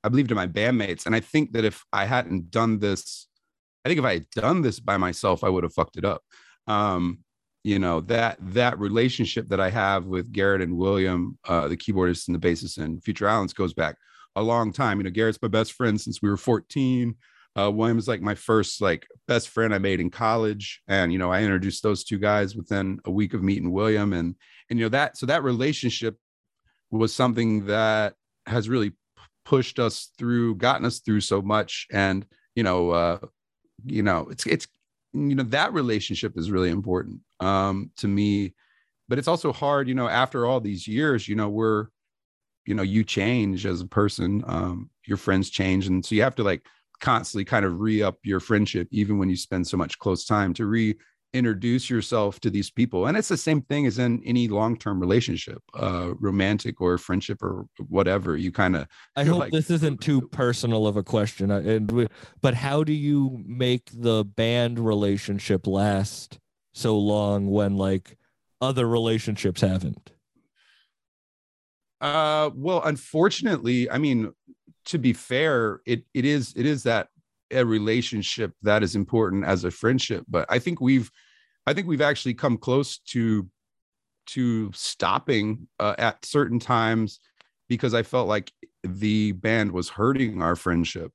[0.03, 1.05] I believed in my bandmates.
[1.05, 3.27] And I think that if I hadn't done this,
[3.83, 6.23] I think if I had done this by myself, I would have fucked it up.
[6.67, 7.19] Um,
[7.63, 12.27] you know, that, that relationship that I have with Garrett and William, uh, the keyboardist
[12.27, 13.95] and the bassist and Future Islands goes back
[14.35, 14.99] a long time.
[14.99, 17.15] You know, Garrett's my best friend since we were 14
[17.57, 21.31] uh, William's like my first like best friend I made in college, and you know
[21.31, 24.35] I introduced those two guys within a week of meeting William, and
[24.69, 26.17] and you know that so that relationship
[26.91, 28.93] was something that has really
[29.43, 33.19] pushed us through, gotten us through so much, and you know, uh,
[33.85, 34.67] you know, it's it's
[35.13, 38.53] you know that relationship is really important um, to me,
[39.07, 41.87] but it's also hard, you know, after all these years, you know, we're
[42.65, 45.87] you know you change as a person um your friends change.
[45.87, 46.65] And so you have to like
[46.99, 50.65] constantly kind of re-up your friendship even when you spend so much close time to
[50.65, 50.95] re
[51.35, 55.61] introduce yourself to these people and it's the same thing as in any long-term relationship
[55.77, 60.21] uh romantic or friendship or whatever you kind of I hope like- this isn't too
[60.29, 61.51] personal of a question.
[61.51, 62.07] I- And we,
[62.41, 66.39] but how do you make the band relationship last
[66.73, 68.17] so long when like
[68.61, 70.11] other relationships haven't?
[72.01, 74.31] Uh, well, unfortunately, I mean,
[74.85, 77.07] to be fair, it it is it is that
[77.51, 80.25] a relationship that is important as a friendship.
[80.27, 81.09] But I think we've,
[81.67, 83.47] I think we've actually come close to
[84.27, 87.19] to stopping uh, at certain times
[87.67, 88.51] because I felt like
[88.83, 91.11] the band was hurting our friendship.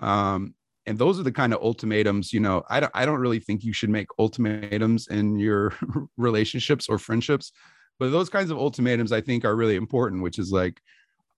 [0.00, 0.54] Um,
[0.86, 2.62] and those are the kind of ultimatums, you know.
[2.70, 5.74] I don't I don't really think you should make ultimatums in your
[6.16, 7.52] relationships or friendships
[7.98, 10.80] but those kinds of ultimatums i think are really important which is like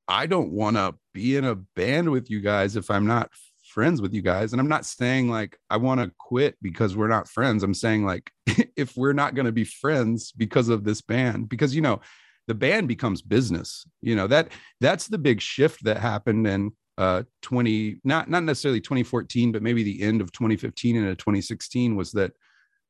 [0.07, 3.31] i don't want to be in a band with you guys if i'm not
[3.69, 4.53] friends with you guys.
[4.53, 7.63] And i'm not saying like i want to quit because we're not friends.
[7.63, 8.31] I'm saying like
[8.77, 12.01] if we're not going to be friends because of this band because you know
[12.47, 14.49] the band becomes business you know that
[14.81, 19.83] that's the big shift that happened in uh 20 not not necessarily 2014 but maybe
[19.83, 22.33] the end of 2015 into 2016 was that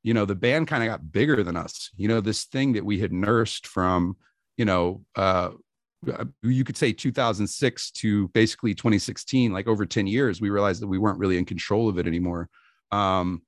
[0.03, 1.91] you know the band kind of got bigger than us.
[1.97, 4.17] You know this thing that we had nursed from
[4.57, 5.51] you know uh
[6.43, 10.99] you could say 2006 to basically 2016 like over 10 years we realized that we
[10.99, 12.49] weren't really in control of it anymore.
[12.93, 13.43] Um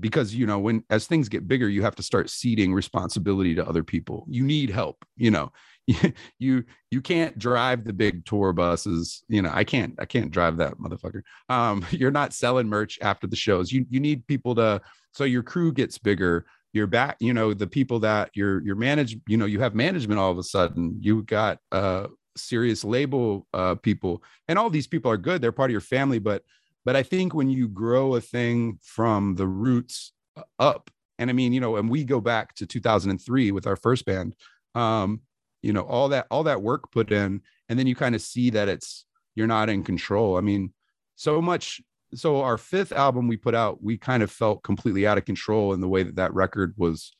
[0.00, 3.66] because you know when as things get bigger you have to start ceding responsibility to
[3.66, 4.24] other people.
[4.28, 5.52] You need help you know.
[6.38, 10.56] You you can't drive the big tour buses you know i can't i can't drive
[10.58, 11.22] that motherfucker.
[11.48, 13.72] Um you're not selling merch after the shows.
[13.72, 14.80] You you need people to
[15.12, 19.16] so your crew gets bigger you're back you know the people that you're you're manage
[19.26, 22.06] you know you have management all of a sudden you got uh
[22.36, 26.18] serious label uh people and all these people are good they're part of your family
[26.18, 26.42] but
[26.84, 30.12] but i think when you grow a thing from the roots
[30.58, 34.06] up and i mean you know and we go back to 2003 with our first
[34.06, 34.34] band
[34.74, 35.20] um
[35.62, 38.50] you know all that all that work put in and then you kind of see
[38.50, 40.36] that it's you're not in control.
[40.36, 40.72] I mean
[41.16, 41.80] so much
[42.14, 45.72] so our fifth album we put out we kind of felt completely out of control
[45.72, 47.12] in the way that that record was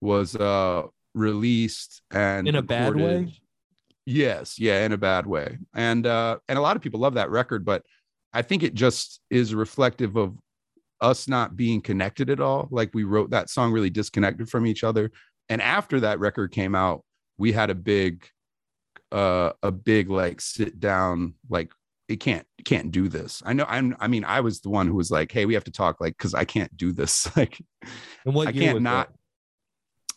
[0.00, 0.82] was uh
[1.14, 3.34] released and In a bad way?
[4.06, 5.58] yes yeah in a bad way.
[5.74, 7.82] And uh and a lot of people love that record but
[8.32, 10.36] i think it just is reflective of
[11.00, 12.66] us not being connected at all.
[12.72, 15.12] Like we wrote that song really disconnected from each other.
[15.48, 17.04] And after that record came out
[17.38, 18.26] we had a big
[19.12, 21.70] uh a big like sit down like
[22.08, 23.42] it can't it can't do this.
[23.44, 25.64] I know i'm i mean i was the one who was like hey we have
[25.64, 27.28] to talk like because i can't do this.
[27.36, 27.60] Like
[28.24, 29.12] And what I can't not-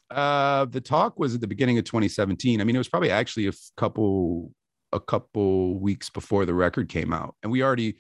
[0.10, 3.48] uh the talk was at the beginning of 2017 i mean it was probably actually
[3.48, 4.52] a couple
[4.94, 7.36] a couple weeks before the record came out.
[7.44, 7.98] And we already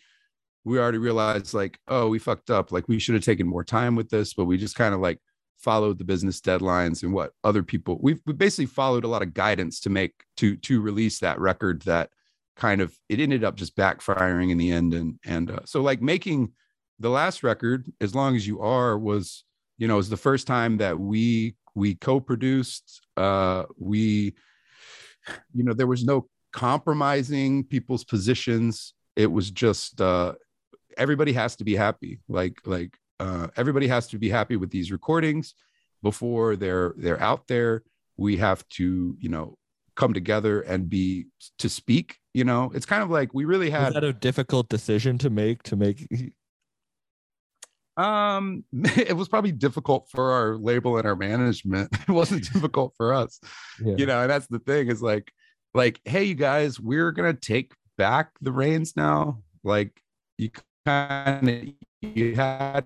[0.63, 2.71] we already realized like oh we fucked up.
[2.71, 5.19] Like we should have taken more time with this but we just kind of like
[5.57, 9.33] followed the business deadlines and what other people we've we basically followed a lot of
[9.33, 12.09] guidance to make to to release that record that
[12.55, 14.93] kind of it ended up just backfiring in the end.
[14.93, 16.53] And and uh, so like making
[16.99, 19.43] the last record as long as you are was
[19.77, 24.35] you know it was the first time that we we co-produced uh we
[25.53, 28.93] you know there was no compromising people's positions.
[29.15, 30.33] It was just uh
[30.97, 32.19] everybody has to be happy.
[32.27, 35.53] Like like uh everybody has to be happy with these recordings
[36.03, 37.83] before they're they're out there.
[38.17, 39.57] We have to you know
[39.95, 41.25] come together and be
[41.59, 44.69] to speak you know it's kind of like we really Was had that a difficult
[44.69, 46.07] decision to make to make
[47.97, 51.89] Um, it was probably difficult for our label and our management.
[52.07, 53.39] It wasn't difficult for us,
[53.83, 53.95] Yeah.
[53.97, 54.21] you know.
[54.21, 55.31] And that's the thing is like,
[55.73, 59.41] like, hey, you guys, we're gonna take back the reins now.
[59.63, 60.01] Like,
[60.37, 60.51] you
[60.85, 61.67] kind of
[62.01, 62.85] you had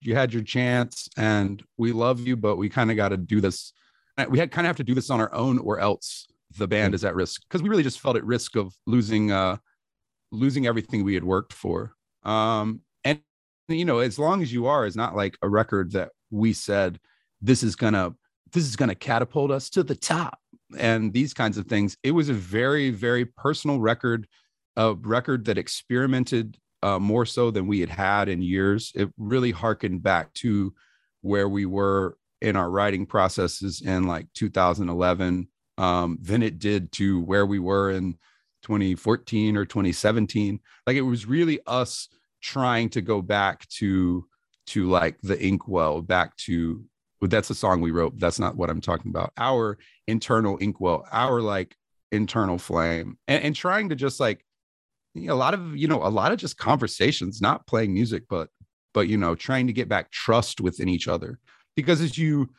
[0.00, 3.40] you had your chance, and we love you, but we kind of got to do
[3.40, 3.72] this.
[4.26, 6.26] We had kind of have to do this on our own, or else
[6.56, 9.58] the band is at risk because we really just felt at risk of losing uh
[10.32, 11.94] losing everything we had worked for.
[12.22, 13.20] Um, and
[13.68, 16.98] you know, as long as you are, is not like a record that we said
[17.40, 18.14] this is gonna
[18.52, 20.38] this is gonna catapult us to the top
[20.78, 21.96] and these kinds of things.
[22.02, 24.26] It was a very very personal record,
[24.76, 28.92] a record that experimented uh, more so than we had had in years.
[28.94, 30.72] It really harkened back to
[31.22, 37.20] where we were in our writing processes in like 2011 um, than it did to
[37.22, 38.14] where we were in
[38.62, 40.60] 2014 or 2017.
[40.86, 42.08] Like it was really us
[42.40, 44.24] trying to go back to
[44.66, 46.84] to like the inkwell back to
[47.20, 51.06] but that's a song we wrote that's not what i'm talking about our internal inkwell
[51.10, 51.74] our like
[52.12, 54.44] internal flame and, and trying to just like
[55.16, 58.50] a lot of you know a lot of just conversations not playing music but
[58.94, 61.38] but you know trying to get back trust within each other
[61.78, 62.50] because as you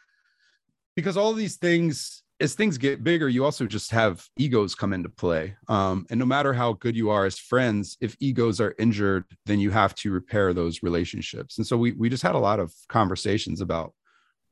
[0.95, 5.10] because all these things as things get bigger you also just have egos come into
[5.10, 5.58] play.
[5.67, 9.60] Um, and no matter how good you are as friends if egos are injured then
[9.60, 11.58] you have to repair those relationships.
[11.58, 13.93] And so we we just had a lot of conversations about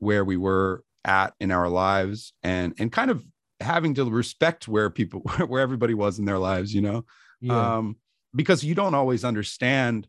[0.00, 3.24] where we were at in our lives and and kind of
[3.60, 7.06] having to respect where people where everybody was in their lives you know?
[7.40, 7.76] Yeah.
[7.76, 7.96] um,
[8.34, 10.06] because you don't always understand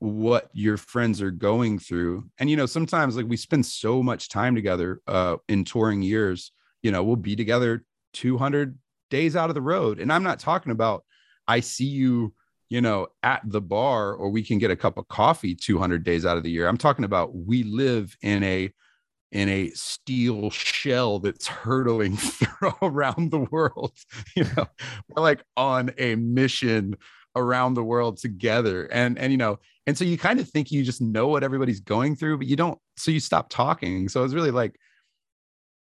[0.00, 2.24] what your friends are going through.
[2.38, 6.52] And you know sometimes like we spend so much time together uh in touring years
[6.82, 7.84] you know we'll be together
[8.14, 8.76] 200
[9.10, 10.00] days out of the road.
[10.00, 11.04] And i'm not talking about
[11.46, 12.32] i see you
[12.70, 16.24] you know at the bar or we can get a cup of coffee 200 days
[16.24, 16.66] out of the year.
[16.66, 18.72] I'm talking about we live in a
[19.32, 22.18] in a steel shell that's hurtling
[22.82, 23.92] around the world
[24.36, 24.66] you know?
[25.08, 26.96] We're like on a mission
[27.36, 28.86] around the world together.
[28.86, 31.80] And and you know and so you kind of think you just know what everybody's
[31.80, 34.08] going through but you don't so you stop talking.
[34.08, 34.76] So it's really like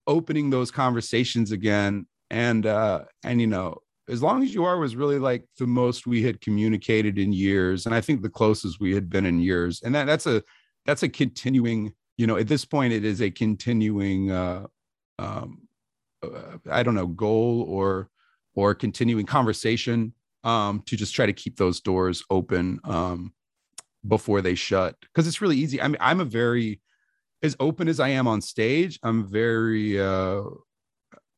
[0.06, 2.06] opening those conversations again.
[2.30, 3.78] And uh and you know
[4.08, 7.86] as long as you are was really like the most we had communicated in years.
[7.86, 9.82] And i think the closest we had been in years.
[9.82, 10.42] And that that's a
[10.86, 14.66] that's a continuing you know at this point it is a continuing uh
[15.18, 15.62] um
[16.22, 18.08] uh, i don't know goal or
[18.54, 20.12] or continuing conversation
[20.44, 23.32] um to just try to keep those doors open um
[24.06, 24.96] before they shut.
[25.00, 25.80] Because it's really easy.
[25.80, 26.80] I mean i'm a very
[27.42, 30.42] as open as i am on stage i'm very uh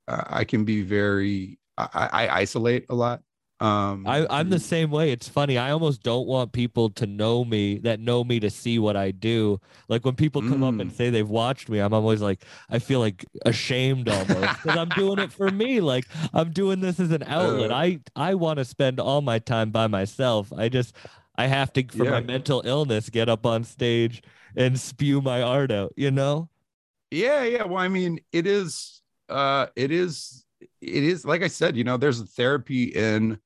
[0.09, 3.23] i can be very i, I isolate a lot
[3.61, 5.13] um I, I'm the same way.
[5.13, 5.57] It's funny.
[5.57, 9.13] I almost don't want people to know me that know me to see what I
[9.13, 9.59] do.
[9.89, 10.95] Like when people come up and Mm.
[10.95, 15.19] say they've watched me, I'm always like, I feel like ashamed almost because I'm doing
[15.19, 15.81] it for me.
[15.81, 17.71] Like I'm doing this as an outlet.
[17.71, 17.75] Uh.
[17.75, 20.53] I I want to spend all my time by myself.
[20.53, 20.95] I just
[21.37, 24.23] I have to for my mental illness get up on stage
[24.55, 25.93] and spew my art out.
[25.97, 26.49] You know?
[27.13, 30.45] yeah yeah well i mean it is uh it is
[30.81, 33.39] it is like i said you know there's a therapy in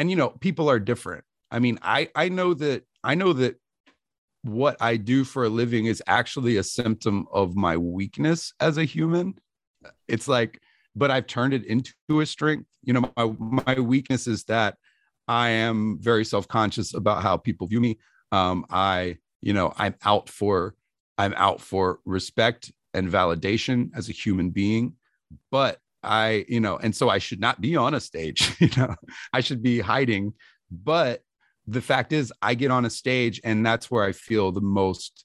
[0.00, 1.24] and you know people are different.
[1.50, 3.60] I mean i i know that i know that
[4.42, 8.84] what i do for a living is actually a symptom of my weakness as a
[8.84, 9.34] human.
[10.08, 10.58] It's like
[10.96, 12.66] but i've turned it into a strength.
[12.82, 14.76] You know my my weakness is that
[15.28, 17.98] i am very self-conscious about how people view me.
[18.32, 20.74] Um i you know i'm out for
[21.18, 24.94] i'm out for respect and validation as a human being.
[25.50, 28.94] But i you know and so i should not be on a stage you know
[29.32, 30.32] i should be hiding
[30.70, 31.22] but
[31.66, 35.24] the fact is i get on a stage and that's where i feel the most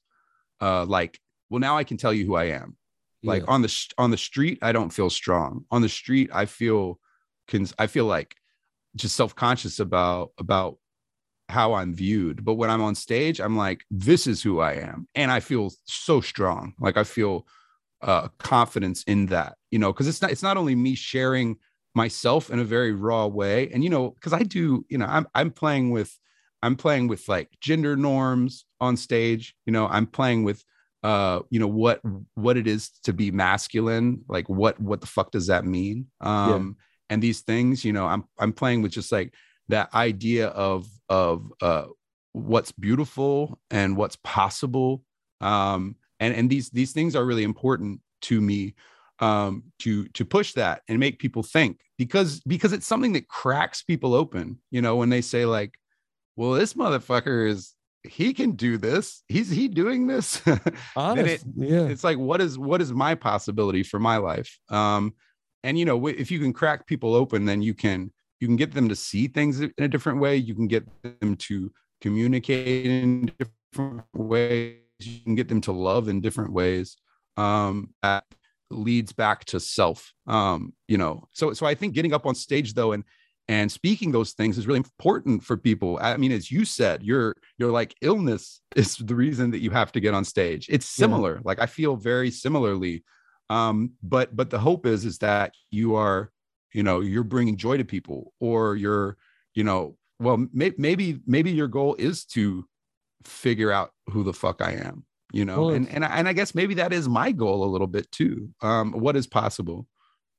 [0.62, 2.76] uh like well now i can tell you who i am.
[3.24, 3.54] Like Yeah.
[3.54, 5.66] on the on the street i don't feel strong.
[5.72, 7.00] On the street i feel
[7.48, 8.36] cons- i feel like
[8.96, 10.78] just self-conscious about about
[11.50, 12.44] how i'm viewed.
[12.46, 15.08] But when i'm on stage i'm like this is who i am.
[15.16, 16.74] And i feel so strong.
[16.80, 17.48] Like i feel
[18.02, 21.58] uh confidence in that you know because it's not it's not only me sharing
[21.94, 23.70] myself in a very raw way.
[23.74, 26.18] And you know because i do you know i'm i'm playing with
[26.64, 29.54] i'm playing with like gender norms on stage.
[29.66, 30.64] You know i'm playing with
[31.04, 32.00] uh you know what
[32.36, 36.08] what it is to be masculine like what what the fuck does that mean?
[36.22, 36.78] Um
[37.10, 39.34] and these things you know i'm i'm playing with just like
[39.68, 41.88] that idea of of uh
[42.32, 45.04] what's beautiful and what's possible.
[45.42, 48.74] Um and and these these things are really important to me
[49.20, 53.82] um to to push that and make people think because because it's something that cracks
[53.82, 55.78] people open you know when they say like
[56.36, 57.76] well this motherfucker is
[58.08, 59.24] he can do this.
[59.28, 60.42] He's he doing this.
[60.96, 61.88] Honest, yeah.
[61.88, 64.58] it's like what is what is my possibility for my life?
[64.70, 65.14] Um
[65.64, 68.74] and you know if you can crack people open then you can you can get
[68.74, 70.36] them to see things in a different way.
[70.36, 74.78] You can get them to communicate in different ways.
[75.00, 76.98] You can get them to love in different ways.
[77.38, 78.24] Um that
[78.72, 81.28] leads back to self um you know?
[81.34, 83.04] So so i think getting up on stage though and
[83.48, 86.00] and speaking those things is really important for people.
[86.02, 89.92] I mean as you said your your like illness is the reason that you have
[89.92, 90.68] to get on stage.
[90.70, 91.06] It's Yeah.
[91.06, 91.42] similar.
[91.44, 93.04] Like i feel very similarly.
[93.50, 96.32] Um but but the hope is is that you are
[96.74, 99.16] you know you're bringing joy to people or you're
[99.54, 102.66] you know well may, maybe maybe your goal is to
[103.24, 105.06] figure out who the fuck i am
[105.36, 107.70] you know Well, and and I, and I guess maybe that is my goal a
[107.70, 108.50] little bit too.
[108.62, 109.86] Um what is possible?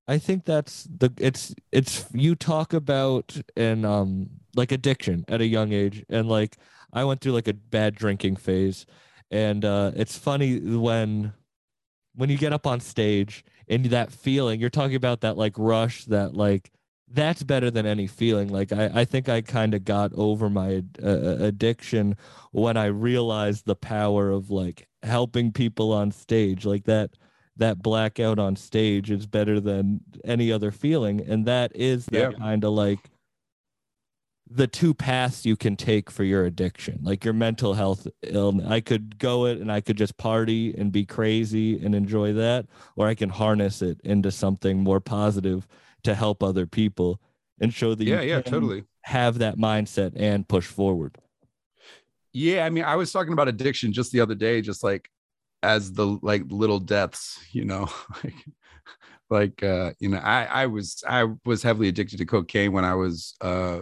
[0.08, 5.46] I think that's the it's it's you talk about and um like addiction at a
[5.46, 6.02] young age.
[6.08, 6.56] And like
[6.94, 8.86] I went through like a bad drinking phase.
[9.30, 11.34] And uh it's funny when
[12.14, 16.06] when you get up on stage and that feeling you're talking about that like rush
[16.06, 16.70] that like
[17.08, 18.48] that's better than any feeling.
[18.48, 22.16] Like I, I think I kind of got over my uh, addiction
[22.52, 26.64] when I realized the power of like helping people on stage.
[26.64, 27.10] Like that,
[27.56, 32.38] that blackout on stage is better than any other feeling, and that is that Yeah.
[32.38, 32.98] kind of like
[34.48, 38.80] the two paths you can take for your addiction like your mental health illness i
[38.80, 43.08] could go it and i could just party and be crazy and enjoy that or
[43.08, 45.66] i can harness it into something more positive
[46.06, 47.20] to help other people
[47.60, 48.84] and show that Yeah, you yeah, can totally.
[49.02, 51.18] have that mindset and push forward
[52.32, 55.08] Yeah, I mean, I was talking about addiction just the other day, just like
[55.62, 57.88] as the like little deaths, you know,
[58.24, 58.34] like
[59.30, 62.94] like uh, you know, I I was I was heavily addicted to cocaine when I
[62.94, 63.80] was uh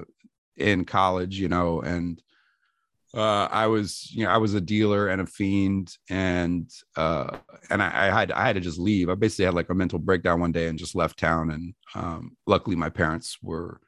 [0.57, 2.23] in college, you know, and
[3.15, 7.39] uh I was, you know, I was a dealer and a fiend and uh
[7.71, 9.09] and I, I had I had to just leave.
[9.09, 11.51] I basically had like a mental breakdown one day and just left town.
[11.51, 13.81] And um luckily my parents were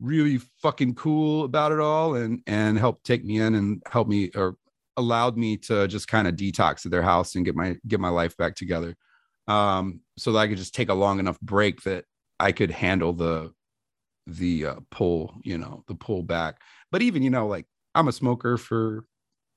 [0.00, 4.30] really fucking cool about it all and and helped take me in and help me
[4.34, 4.56] or
[4.96, 8.08] allowed me to just kind of detox at their house and get my get my
[8.08, 8.94] life back together
[9.48, 12.04] um so that i could just take a long enough break that
[12.38, 13.50] i could handle the
[14.26, 17.66] the uh, pull you know the pull back but even you know like
[17.96, 19.04] i'm a smoker for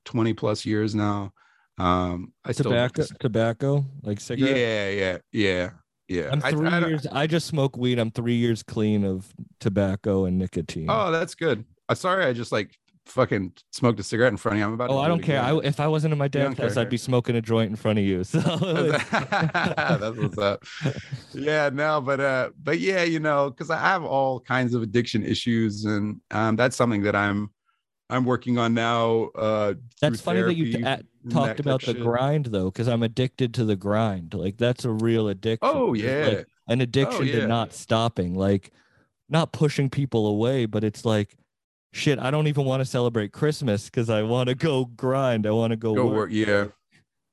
[0.06, 1.32] 20 plus years now
[1.78, 5.70] um i still tobacco tobacco like cigarette yeah yeah yeah
[6.08, 9.04] yeah i'm I- three I don't- years i just smoke weed i'm three years clean
[9.04, 12.76] of tobacco and nicotine oh that's good I uh, sorry i just like
[13.06, 15.40] fucking smoked a cigarette in front of you i'm about to Oh, I don't care.
[15.42, 16.76] I, if I wasn't in my dad's house.
[16.76, 18.22] I'd be smoking a joint in front of you.
[18.22, 20.62] So That's what's up.
[21.32, 25.24] Yeah, no, but uh, but yeah, you know, because I have all kinds of addiction
[25.24, 27.50] issues, and um, that's something that I'm
[28.10, 29.30] I'm working on now.
[29.34, 32.02] Uh, that's funny that you at- talked that about the shit.
[32.02, 34.34] grind though, because I'm addicted to the grind.
[34.34, 35.68] Like that's a real addiction.
[35.68, 37.40] Oh yeah, like an addiction yeah.
[37.40, 38.72] to not stopping, like
[39.28, 41.36] not pushing people away, but it's like.
[41.92, 45.44] Shit, I don't even want to celebrate Christmas because I want to go grind.
[45.44, 46.14] I want to go, go work.
[46.14, 46.30] work.
[46.30, 46.66] Yeah,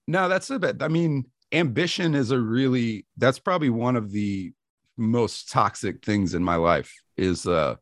[0.07, 0.81] no, that's a bit.
[0.81, 4.51] I mean, ambition is a really that's probably one of the
[4.97, 7.75] most toxic things in my life is uh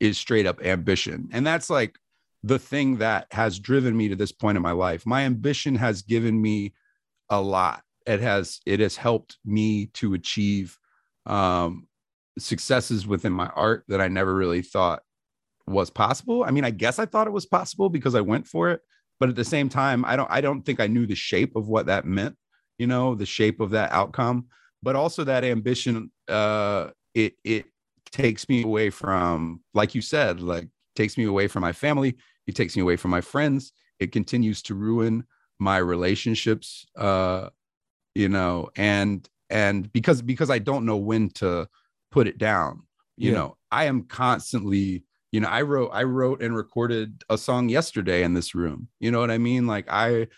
[0.00, 1.98] is straight up ambition, and that's like
[2.46, 5.04] the thing that has driven me to this point in my life.
[5.04, 6.74] My ambition has given me
[7.28, 7.82] a lot.
[8.06, 10.78] It has it has helped me to achieve
[11.26, 11.88] um
[12.38, 15.02] successes within my art that I never really thought
[15.66, 16.44] was possible.
[16.44, 18.80] I mean, I guess I thought it was possible because I went for it,
[19.18, 21.66] but at the same time, I don't I don't think I knew the shape of
[21.66, 22.36] what that meant,
[22.78, 24.46] you know, the shape of that outcome,
[24.84, 27.64] but also that ambition uh it it
[28.12, 32.16] takes me away from like you said, like takes me away from my family,
[32.46, 35.24] it takes me away from my friends, it continues to ruin
[35.58, 37.50] my relationships uh
[38.14, 41.68] you know, and and because because I don't know when to
[42.10, 42.86] put it down,
[43.16, 43.32] you Yeah.
[43.32, 48.22] know, I am constantly you know i wrote i wrote and recorded a song yesterday
[48.22, 49.66] in this room you know what i mean?
[49.66, 50.28] Like i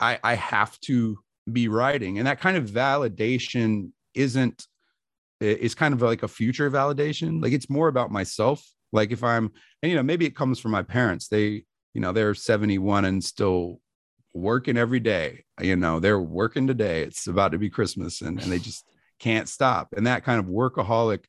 [0.00, 1.18] i i have to
[1.52, 4.66] be writing and that kind of validation isn't
[5.40, 7.42] it's kind of like a future validation.
[7.42, 9.50] Like it's more about myself like if i'm
[9.82, 11.28] and you know maybe it comes from my parents.
[11.28, 11.64] They
[11.94, 13.80] you know they're 71 and still
[14.32, 15.44] working every day.
[15.60, 17.02] You know they're working today.
[17.02, 18.88] It's about to be christmas and, and they just
[19.18, 19.94] can't stop.
[19.96, 21.24] And that kind of workaholic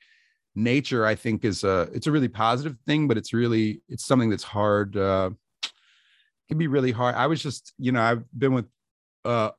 [0.56, 4.30] nature i think is a it's a really positive thing but it's really it's something
[4.30, 5.32] that's hard uh
[6.48, 7.16] can be really hard.
[7.16, 8.68] I was just you know i've been with
[9.26, 9.50] uh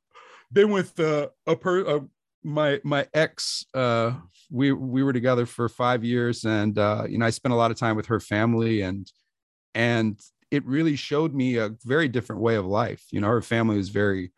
[0.53, 1.99] been with uh, a per uh,
[2.45, 4.13] my my ex uh
[4.51, 7.71] we we were together for five years and uh you know i spent a lot
[7.71, 9.11] of time with her family and
[9.73, 10.21] and
[10.51, 13.05] it really showed me a very different way of life.
[13.11, 14.31] You know her family was very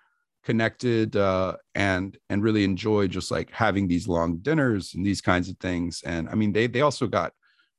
[0.43, 5.49] connected uh and and really enjoyed just like having these long dinners and these kinds
[5.49, 6.01] of things.
[6.05, 7.33] And i mean they they also got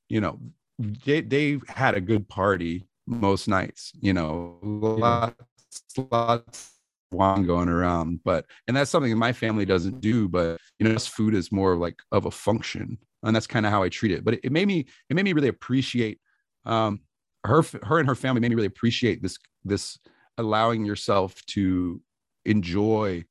[0.07, 0.39] you know
[1.05, 5.35] they they had a good party most nights you know lots
[6.11, 6.78] lots
[7.11, 10.97] wine going around but and that's something that my family doesn't do but you know
[10.99, 14.23] food is more like of a function and that's kind of how i treat it
[14.23, 16.19] but it, it made me it made me really appreciate
[16.65, 16.99] um
[17.43, 19.97] her her and her family made me really appreciate this this
[20.37, 21.99] allowing yourself to
[22.45, 23.23] enjoy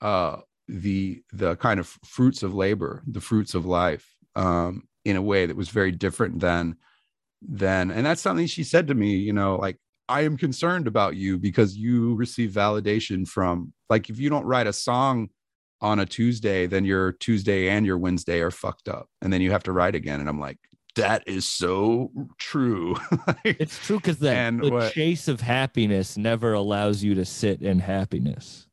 [0.00, 0.36] uh
[0.68, 5.46] the the kind of fruits of labor the fruits of life um in a way
[5.46, 6.76] that was very different than
[7.40, 9.78] than and that's something she said to me you know like
[10.12, 14.66] i am concerned about you because you receive validation from like if you don't write
[14.66, 15.28] a song
[15.80, 19.50] on a tuesday then your tuesday and your wednesday are fucked up and then you
[19.50, 20.58] have to write again and i'm like
[20.94, 22.94] that is so true
[23.44, 27.62] It's true because the, And the what- chase of happiness never allows you to sit
[27.62, 28.66] in happiness.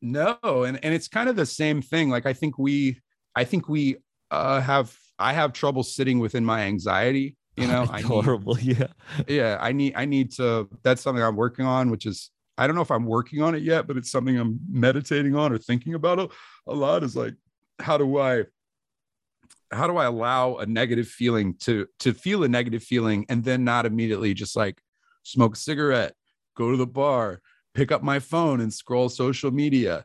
[0.00, 2.08] No, and and it's kind of the same thing.
[2.08, 2.98] Like I think we,
[3.36, 3.96] I think we
[4.30, 7.36] uh, have I have trouble sitting within my anxiety.
[7.56, 8.86] You know, I need, Yeah.
[9.28, 10.68] yeah, I need I need to.
[10.82, 13.62] That's something I'm working on, which is I don't know if I'm working on it
[13.62, 16.28] yet, but it's something I'm meditating on or thinking about a,
[16.66, 17.02] a lot.
[17.02, 17.34] Is like,
[17.80, 18.44] how do I
[19.72, 23.64] how do I allow a negative feeling to to feel a negative feeling and then
[23.64, 24.80] not immediately just like
[25.22, 26.14] smoke a cigarette,
[26.56, 27.40] go to the bar,
[27.74, 30.04] pick up my phone and scroll social media,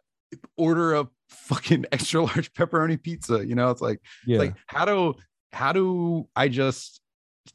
[0.57, 3.45] order a fucking extra large pepperoni pizza.
[3.45, 4.39] You know, it's like Yeah.
[4.39, 5.15] like how do
[5.51, 7.01] how do I just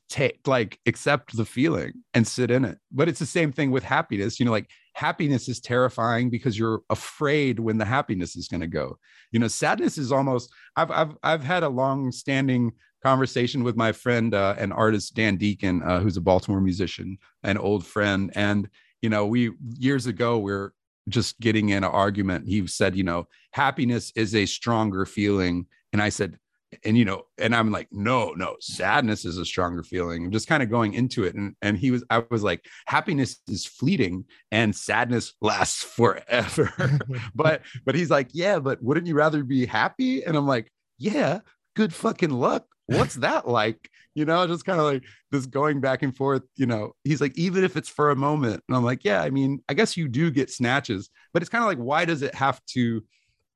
[0.08, 2.78] take like accept the feeling and sit in it?
[2.92, 4.38] But it's the same thing with happiness.
[4.38, 8.66] You know, like happiness is terrifying because you're afraid when the happiness is going to
[8.66, 8.98] go.
[9.32, 10.50] You know, sadness is almost.
[10.76, 12.72] I've I've I've had a long standing
[13.02, 17.56] conversation with my friend uh, and artist Dan Deacon, uh, who's a Baltimore musician, an
[17.56, 18.68] old friend, and
[19.02, 20.72] you know, we years ago we we're
[21.08, 22.46] just getting in an argument.
[22.46, 26.38] He said, you know, happiness is a stronger feeling, and I said,
[26.84, 30.24] and you know, and I'm like, no, no, sadness is a stronger feeling.
[30.24, 33.38] I'm just kind of going into it, and and he was, I was like, happiness
[33.48, 36.72] is fleeting, and sadness lasts forever.
[37.34, 40.24] but but he's like, yeah, but wouldn't you rather be happy?
[40.24, 41.40] And I'm like, yeah,
[41.74, 42.66] good fucking luck.
[42.86, 43.90] What's that like?
[44.14, 46.42] You know, just kind of like this going back and forth.
[46.56, 49.30] You know, he's like, even if it's for a moment, and I'm like, yeah, I
[49.30, 52.34] mean, I guess you do get snatches, but it's kind of like, why does it
[52.34, 53.02] have to?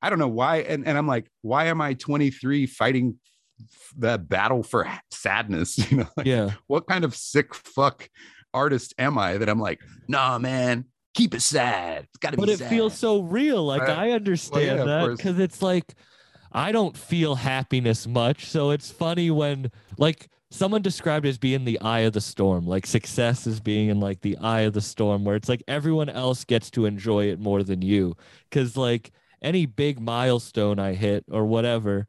[0.05, 0.59] I don't know why.
[0.59, 3.19] And, and I'm like, why am I 23 fighting
[3.97, 5.79] the battle for sadness?
[5.91, 6.51] You know, like, yeah.
[6.67, 8.09] what kind of sick fuck
[8.53, 10.85] artist am I that I'm like, nah, man,
[11.15, 12.05] keep it sad.
[12.05, 12.69] It's got to be But it sad.
[12.71, 13.65] feels so real.
[13.65, 13.99] Like Right.
[13.99, 15.95] I understand of that because it's like
[16.53, 18.47] I don't feel happiness much.
[18.47, 22.67] So it's funny when like someone described it as being the eye of the storm,
[22.67, 26.09] like success is being in like the eye of the storm, where it's like everyone
[26.11, 28.17] else gets to enjoy it more than you.
[28.53, 29.11] Cause like
[29.45, 32.09] any big milestone I hit or whatever,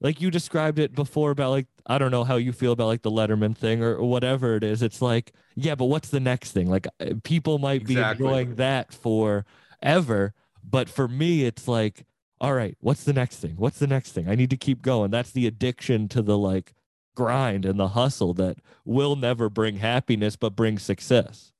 [0.00, 3.02] like you described it before about like I don't know how you feel about like
[3.02, 4.82] the Letterman thing or, or whatever it is.
[4.82, 6.68] It's like, yeah, but what's the next thing?
[6.70, 8.02] Like uh, people might be Exactly.
[8.02, 9.44] enjoying that for
[9.82, 12.06] ever, but for me, it's like,
[12.40, 13.54] all right, what's the next thing?
[13.56, 14.28] What's the next thing?
[14.28, 15.10] I need to keep going.
[15.10, 16.74] That's the addiction to the like
[17.14, 21.52] grind and the hustle that will never bring happiness, but bring success.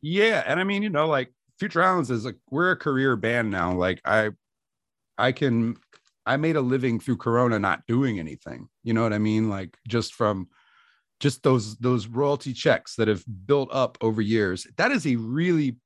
[0.00, 3.50] Yeah, and I mean, you know, like Future Islands is like we're a career band
[3.50, 3.74] now.
[3.74, 4.30] Like I,
[5.16, 5.76] I can,
[6.26, 8.68] I made a living through Corona not doing anything.
[8.84, 9.48] You know what I mean?
[9.48, 10.48] Like just from,
[11.20, 14.66] just those those royalty checks that have built up over years.
[14.76, 15.76] That is a really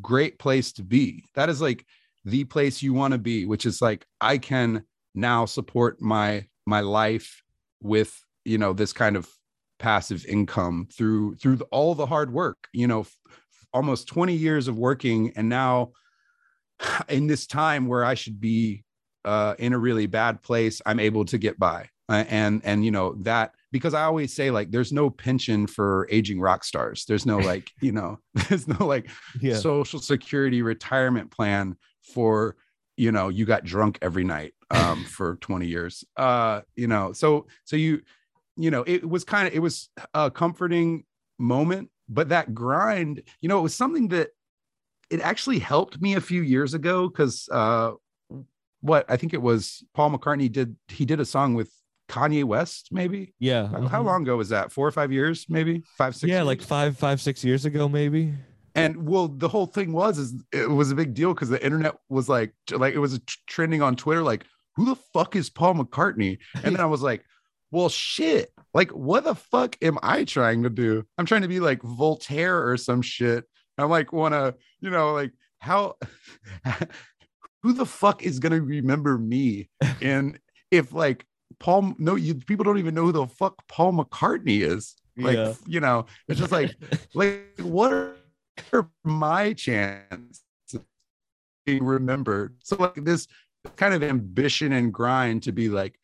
[0.00, 1.24] great place to be.
[1.34, 1.86] That is like
[2.24, 4.84] the place you want to be, which is like I can
[5.14, 7.42] now support my my life
[7.80, 9.28] with you know this kind of
[9.78, 13.16] passive income through through the, all the hard work you know f-
[13.72, 15.92] almost 20 years of working and now
[17.08, 18.84] in this time where i should be
[19.24, 21.88] uh in a really bad place i'm able to get by.
[22.08, 26.06] Uh, and and you know that because i always say like there's no pension for
[26.10, 27.04] aging rock stars.
[27.06, 28.18] There's no like you know
[28.48, 29.08] there's no like
[29.40, 29.54] Yeah.
[29.54, 31.76] social security retirement plan
[32.12, 32.56] for
[32.96, 36.04] you know you got drunk every night um for 20 years.
[36.16, 38.02] Uh you know so so you
[38.56, 41.04] you know it was kind of it was a comforting
[41.38, 44.28] moment but that grind you know it was something that
[45.10, 47.92] it actually helped me a few years ago because uh
[48.80, 51.70] what i think it was paul mccartney did he did a song with
[52.08, 53.66] kanye west maybe yeah.
[53.68, 54.04] how, mhm.
[54.04, 56.46] long ago was that four or five years maybe five six Yeah, years?
[56.46, 58.34] like five, five, six years ago, maybe.
[58.74, 61.94] and well the whole thing was is it was a big deal because the internet
[62.10, 64.44] was like like it was trending on twitter like
[64.76, 67.24] who the fuck is paul mccartney and then i was like
[67.72, 68.52] well shit.
[68.74, 71.04] Like what the fuck am i trying to do?
[71.18, 73.44] I'm trying to be like voltaire or some shit.
[73.78, 75.96] I'm like want to you know like how
[77.62, 79.68] who the fuck is gonna remember me?
[80.00, 80.38] And
[80.70, 81.26] if like
[81.58, 84.94] paul no you people don't even know who the fuck paul mccartney is.
[85.16, 85.54] Like Yeah.
[85.66, 86.74] you know it's just like
[87.14, 88.16] like what
[88.72, 90.42] are my chance
[91.66, 92.56] being remembered?
[92.62, 93.26] So like this
[93.76, 95.98] kind of ambition and grind to be like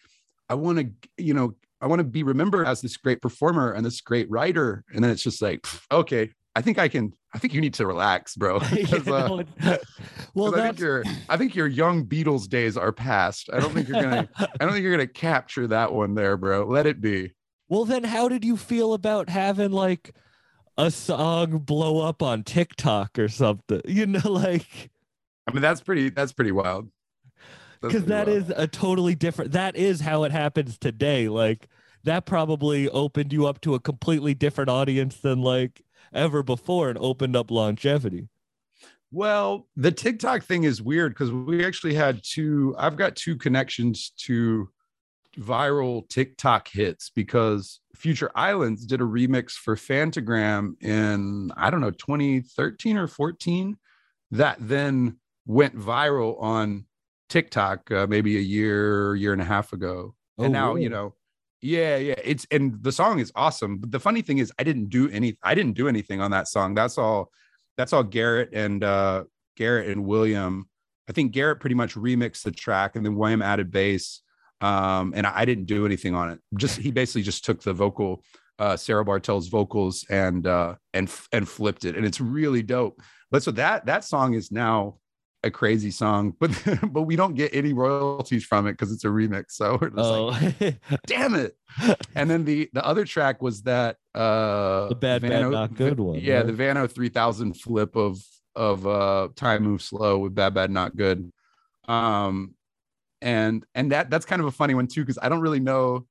[0.49, 0.91] i want to
[1.23, 4.85] you know i want to be remembered as this great performer and this great writer.
[4.93, 7.87] And then it's just like okay i think i can i think you need to
[7.87, 8.59] relax bro.
[8.73, 9.49] Yeah, uh, no, it-
[10.37, 13.49] i think your i think your young beatles days are past.
[13.53, 16.65] I don't think you're gonna i don't think you're gonna capture that one there bro.
[16.67, 17.33] Let it be.
[17.71, 20.15] Well, then how did you feel about having like
[20.79, 23.83] a song blow up on TikTok or something?
[23.85, 24.91] You know, like
[25.47, 26.91] i mean that's pretty that's pretty wild
[27.81, 29.53] because that is a totally different.
[29.53, 31.29] That is how it happens today.
[31.29, 31.69] Like
[32.05, 36.99] that probably opened you up to a completely different audience than like ever before, and
[36.99, 38.29] opened up longevity.
[39.11, 42.75] Well, the TikTok thing is weird because we actually had two.
[42.79, 44.69] I've got two connections to
[45.39, 51.91] viral TikTok hits because Future Islands did a remix for Phantogram in I don't know
[51.91, 53.77] 2013 or 14
[54.33, 56.85] that then went viral on
[57.29, 60.15] TikTok uh, maybe a year year and a half ago.
[60.39, 61.15] Oh, and now, you know,
[61.61, 63.79] yeah, yeah, it's and the song is awesome.
[63.79, 66.49] But the funny thing is I didn't do any I didn't do anything on that
[66.49, 66.75] song.
[66.75, 67.31] That's all
[67.77, 69.25] that's all Gerrit and uh
[69.59, 70.69] Gerrit and William.
[71.09, 74.23] I think Gerrit pretty much remixed the track and then William added bass.
[74.61, 76.41] Um, and I, I didn't do anything on it.
[76.57, 78.25] Just he basically just took the vocal,
[78.59, 83.01] uh, Sarah Barthel's vocals and uh and and flipped it, and it's really dope.
[83.31, 84.99] But so that that song is now
[85.45, 86.51] a crazy song, but
[86.93, 89.53] but we don't get any royalties from it because it's a remix.
[89.53, 90.11] So we're just
[90.61, 91.57] like, Oh, damn it.
[92.17, 96.01] And then the the other track was that uh The Bad, Bad, Vano- Not Good
[96.01, 96.47] one, Yeah, right?
[96.47, 98.19] the Vano 3000 flip of
[98.57, 101.31] of uh time Move slow with bad bad not good.
[101.87, 102.55] Um
[103.23, 106.07] and and that that's kind of a funny one too because I don't really know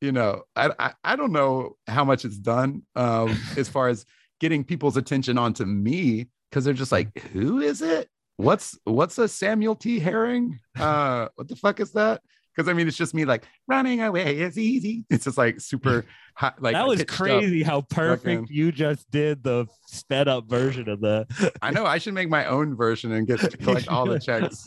[0.00, 4.04] you know I, I I don't know how much it's done um as far as
[4.40, 9.28] getting people's attention onto me because they're just like who is it what's what's a
[9.28, 9.98] Samuel T.
[9.98, 10.58] Herring?
[10.78, 12.22] Uh what the fuck is that?
[12.54, 15.04] Because I mean it's just me like running away is easy.
[15.10, 16.04] It's just like super
[16.36, 20.88] hot like that was crazy how perfect fucking- you just did the sped up version
[20.88, 21.52] of that.
[21.62, 24.66] I know I should make my own version and get collect all the checks.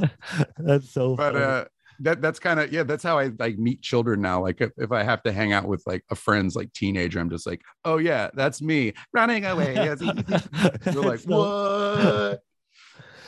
[0.57, 1.45] That's so but funny.
[1.45, 1.65] uh
[2.01, 4.41] that that's kind of yeah that's how i like meet children now.
[4.41, 7.29] Like if, if i have to hang out with like a friend's like teenager i'm
[7.29, 8.93] just like oh yeah that's me.
[9.13, 10.23] Running away Yes, easy.
[10.83, 11.29] they're like so-
[12.31, 12.41] what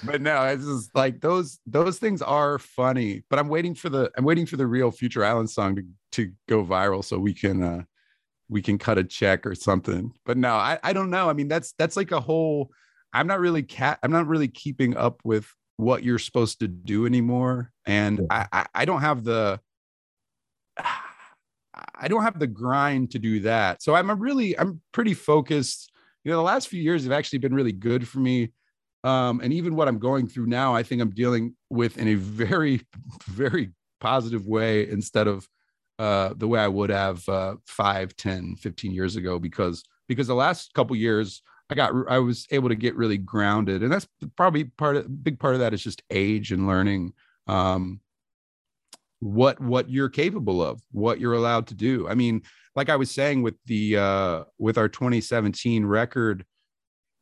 [0.03, 4.11] but no it's just like those those things are funny but i'm waiting for the
[4.17, 7.63] i'm waiting for the real future island song to to go viral so we can
[7.63, 7.83] uh
[8.49, 10.13] we can cut a check or something.
[10.25, 11.29] But no i i don't know.
[11.29, 12.69] I mean that's that's like a whole
[13.13, 17.05] i'm not really cat i'm not really keeping up with what you're supposed to do
[17.05, 17.71] anymore.
[17.85, 19.59] And I, I i don't have the
[21.99, 23.83] i don't have the grind to do that.
[23.83, 25.91] So i'm a really i'm pretty focused.
[26.23, 28.51] You know the last few years have actually been really good for me
[29.03, 32.15] um and even what i'm going through now i think i'm dealing with in a
[32.15, 32.81] very
[33.27, 35.47] very positive way instead of
[35.99, 40.35] uh the way i would have uh 5 10 15 years ago because because the
[40.35, 43.83] last couple years i got i was able to get really grounded.
[43.83, 47.13] And that's probably part of big part of that is just age and learning
[47.47, 47.99] um
[49.19, 52.07] what what you're capable of what you're allowed to do.
[52.07, 52.43] I mean
[52.77, 56.45] like i was saying with the uh with our 2017 record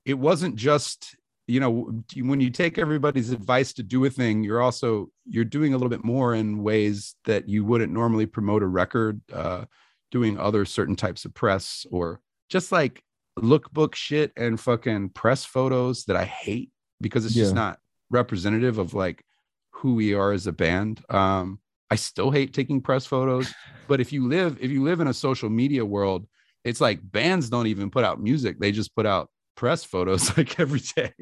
[0.06, 1.16] it wasn't just
[1.48, 5.74] you know when you take everybody's advice to do a thing you're also you're doing
[5.74, 9.66] a little bit more in ways that you wouldn't normally promote a record uh
[10.12, 12.20] doing other certain types of press or
[12.50, 13.04] just like
[13.40, 16.72] lookbook shit and fucking press photos that i hate
[17.02, 17.80] because it's just not
[18.10, 19.24] representative of like
[19.72, 21.04] who we are as a band.
[21.10, 21.60] Um
[21.92, 23.54] i still hate taking press photos
[23.88, 26.26] but if you live if you live in a social media world
[26.66, 28.60] it's like bands don't even put out music.
[28.60, 31.14] They just put out press photos like every day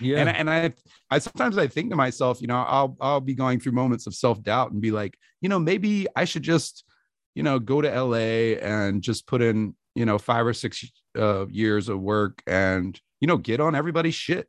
[0.00, 0.18] yeah.
[0.18, 0.72] and, I- and I,
[1.10, 4.14] I sometimes I think to myself, you know, I'll, I'll be going through moments of
[4.14, 6.84] self doubt and be like, you know, maybe I should just,
[7.34, 10.84] you know, go to LA and just put in, you know, five or six
[11.18, 14.48] uh, years of work and, you know, get on everybody's shit.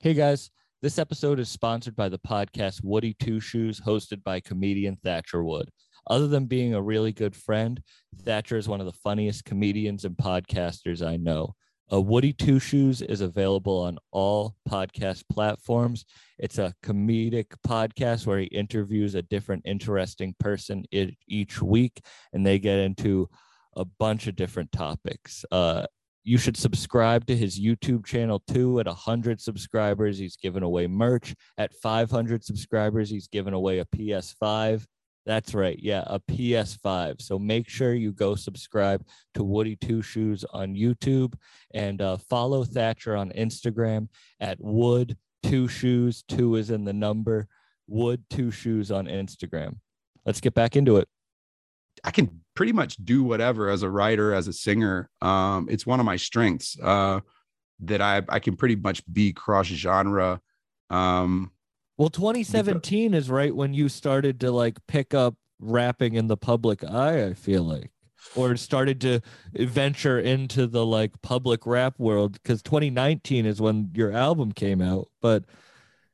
[0.00, 4.96] Hey guys, this episode is sponsored by the podcast Woody Two Shoes, hosted by comedian
[5.04, 5.68] Thatcher Wood.
[6.08, 7.82] Other than being a really good friend,
[8.22, 11.54] Thatcher is one of the funniest comedians and podcasters I know.
[11.92, 16.04] Uh, Woody Two Shoes is available on all podcast platforms.
[16.38, 20.84] It's a comedic podcast where he interviews a different interesting person
[21.26, 22.00] each week,
[22.32, 23.28] and they get into
[23.76, 25.44] a bunch of different topics.
[25.50, 25.86] Uh,
[26.24, 28.80] you should subscribe to his YouTube channel too.
[28.80, 31.34] At 100 subscribers, he's giving away merch.
[31.56, 34.84] At 500 subscribers, he's giving away a PS5.
[35.26, 35.78] That's right.
[35.80, 37.20] Yeah, a PS5.
[37.20, 39.04] So make sure you go subscribe
[39.34, 41.34] to Woody Two Shoes on YouTube
[41.74, 44.08] and uh, follow Thatcher on Instagram
[44.40, 46.24] at Wood Two Shoes.
[46.28, 47.46] Two is in the number.
[47.86, 49.76] Wood Two Shoes on Instagram.
[50.24, 51.08] Let's get back into it.
[52.04, 55.10] I can pretty much do whatever as a writer, as a singer.
[55.20, 57.20] Um, it's one of my strengths uh,
[57.80, 60.40] that I, I can pretty much be cross genre.
[60.90, 61.52] Um,
[61.98, 66.84] Well, 2017 is right when you started to like pick up rapping in the public
[66.84, 67.90] eye, I feel like,
[68.36, 69.20] or started to
[69.52, 75.08] venture into the like public rap world because 2019 is when your album came out.
[75.20, 75.44] But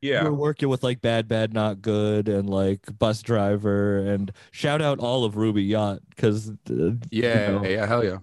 [0.01, 4.81] yeah, you were working with like Bad Bad Not Good and like Busdriver and shout
[4.81, 7.65] out all of Ruby Yacht because uh, Yeah, know.
[7.67, 8.19] yeah, hell yeah.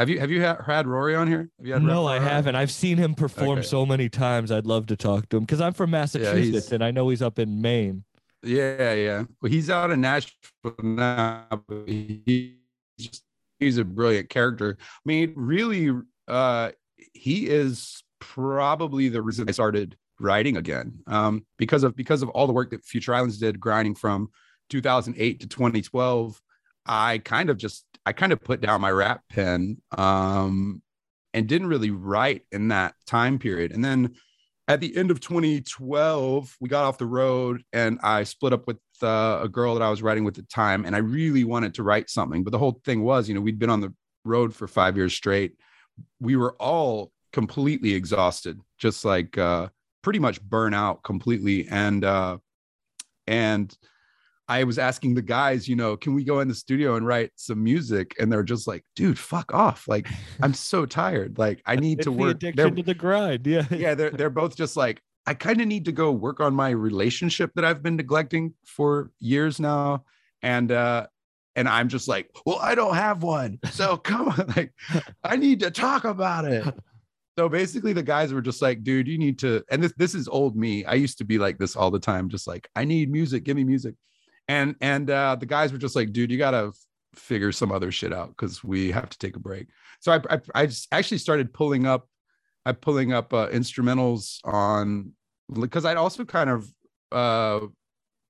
[0.00, 1.50] Have you have you ha- had Rory on here?
[1.58, 2.54] Have you had no, Rory I haven't.
[2.56, 3.68] I've seen him perform Okay.
[3.68, 4.50] so many times.
[4.50, 7.20] I'd love to talk to him because I'm from Massachusetts he's- and I know he's
[7.20, 8.04] up in Maine.
[8.42, 9.24] Yeah, yeah.
[9.42, 12.52] Well, he's out in Nashville now, but he's
[12.98, 13.24] just
[13.58, 14.78] he's a brilliant character.
[14.80, 15.90] I mean, really,
[16.26, 16.70] uh,
[17.12, 21.00] he is probably the reason I started writing again.
[21.08, 24.30] Um, because of because of all the work that Future Islands did, grinding from
[24.70, 26.40] 2008 to 2012.
[26.90, 30.82] I kind of just I kind of put down my rap pen um,
[31.32, 33.70] and didn't really write in that time period.
[33.70, 34.16] And then
[34.66, 38.78] at the end of 2012, we got off the road and I split up with
[39.02, 40.84] uh, a girl that I was writing with at the time.
[40.84, 42.42] And I really wanted to write something.
[42.42, 45.14] But the whole thing was, you know, we'd been on the road for five years
[45.14, 45.52] straight.
[46.18, 49.68] We were all completely exhausted, just like uh,
[50.02, 51.68] pretty much burn out completely.
[51.68, 52.38] And, uh,
[53.28, 53.76] and,
[54.50, 57.30] I was asking the guys, you know, can we go in the studio and write
[57.36, 58.16] some music?
[58.18, 59.86] And they're just like, dude, fuck off.
[59.86, 60.08] Like,
[60.42, 61.38] I'm so tired.
[61.38, 62.30] Like, I need It's to the work.
[62.32, 63.46] addiction They're- to the grind.
[63.46, 63.64] Yeah.
[63.70, 66.70] yeah, they're they're both just like, I kind of need to go work on my
[66.70, 70.04] relationship that I've been neglecting for years now.
[70.42, 71.06] And uh
[71.56, 73.58] and I'm just like, well, I don't have one.
[73.70, 74.72] So come on, like,
[75.22, 76.64] I need to talk about it.
[77.38, 80.26] So basically, the guys were just like, dude, you need to, and this this is
[80.28, 80.84] old me.
[80.84, 83.56] I used to be like this all the time, just like, I need music, give
[83.56, 83.94] me music.
[84.50, 86.72] And and uh the guys were just like, dude, you gotta
[87.14, 89.68] figure some other shit out because we have to take a break.
[90.00, 92.08] So I I, I actually started pulling up,
[92.66, 95.12] I pulling up uh, instrumentals on
[95.52, 96.68] because I'd also kind of
[97.12, 97.60] uh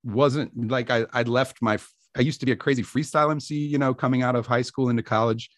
[0.03, 1.79] wasn't like I I left my
[2.15, 4.89] I used to be a crazy freestyle MC, you know, coming out of high school
[4.89, 5.49] into college,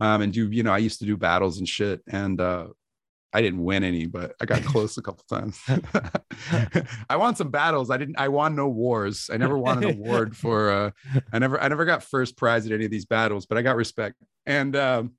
[0.00, 2.68] um, and do you know I used to do battles and shit, and uh,
[3.36, 5.60] I didn't win any, but I got close a couple times.
[7.10, 7.90] I won some battles.
[7.90, 8.18] I didn't.
[8.18, 9.28] I won no wars.
[9.30, 10.70] I never won an award for.
[10.70, 10.90] Uh,
[11.34, 11.60] I never.
[11.60, 14.16] I never got first prize at any of these battles, but I got respect.
[14.46, 15.12] And um,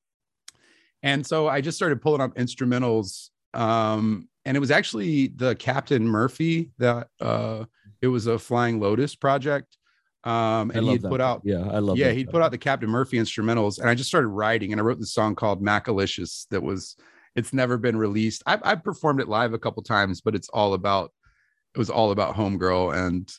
[1.04, 3.30] and so I just started pulling up instrumentals.
[3.54, 7.66] Um, and it was actually the Captain Murphy that uh,
[8.02, 9.78] it was a Flying Lotus project.
[10.24, 11.10] Um, and he love had that.
[11.10, 12.00] put out Yeah, I love.
[12.00, 14.84] yeah, he put out the Captain Murphy instrumentals, and I just started writing, and I
[14.84, 16.96] wrote this song called Macalicious that was
[17.38, 18.44] it's never been released.
[18.46, 21.14] I've, I've performed it live a couple times, but it's all about
[21.74, 23.32] it was all about homegirl and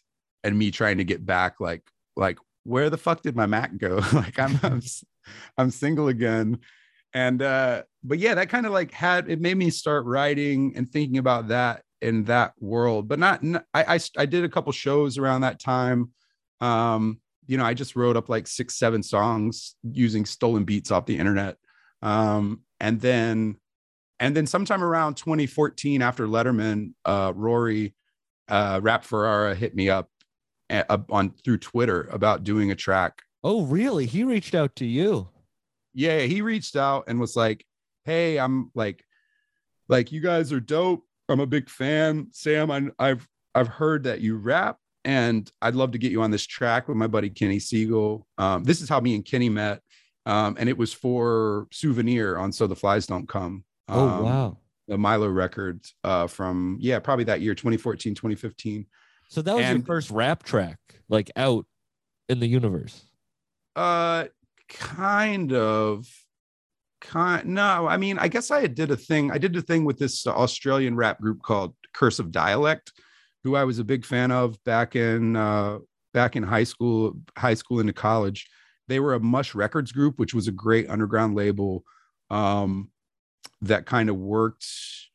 [0.45, 1.83] and me trying to get back, like
[2.17, 4.01] like where the fuck did my Mac go?
[4.13, 4.81] like I'm I'm,
[5.59, 6.61] I'm single again,
[7.13, 10.89] and uh, but yeah, that kind of like had it made me start writing and
[10.89, 13.43] thinking about that in that world, but not.
[13.75, 16.13] I I, I did a couple shows around that time
[16.61, 21.07] um you know i just wrote up like six seven songs using stolen beats off
[21.07, 21.57] the internet
[22.03, 23.57] um and then
[24.21, 27.95] and then sometime around 2014 after letterman uh rory
[28.49, 30.09] uh rap ferreira hit me up
[30.71, 33.23] up on through twitter about doing a track.
[33.45, 34.05] Oh, really?
[34.05, 35.29] He reached out to you.
[35.95, 37.65] yeah he reached out and was like
[38.05, 39.05] hey i'm like
[39.89, 41.05] like you guys are dope.
[41.31, 42.29] I'm a big fan.
[42.33, 46.31] Sam I, i've i've heard that you rap and i'd love to get you on
[46.31, 48.25] this track with my buddy kenny segal.
[48.37, 49.81] Um, this is how me and kenny met.
[50.27, 54.59] Um, and it was for souvenir on so the flies don't come Oh, um, wow.
[54.87, 58.87] the milo records uh, from yeah probably that year 2014 2015
[59.29, 60.79] So that was your first rap track,
[61.09, 61.67] like out
[62.29, 63.03] in the universe.
[63.77, 64.27] Uh,
[64.69, 66.07] kind of.
[67.01, 69.31] Kind no, I mean, I guess I did a thing.
[69.31, 72.93] I did a thing with this Australian rap group called Curse of Dialect,
[73.45, 75.79] who I was a big fan of back in uh,
[76.13, 78.49] back in high school, high school into college.
[78.89, 81.85] They were a Mush Records group, which was a great underground label
[82.31, 82.91] um,
[83.63, 84.67] that kind of worked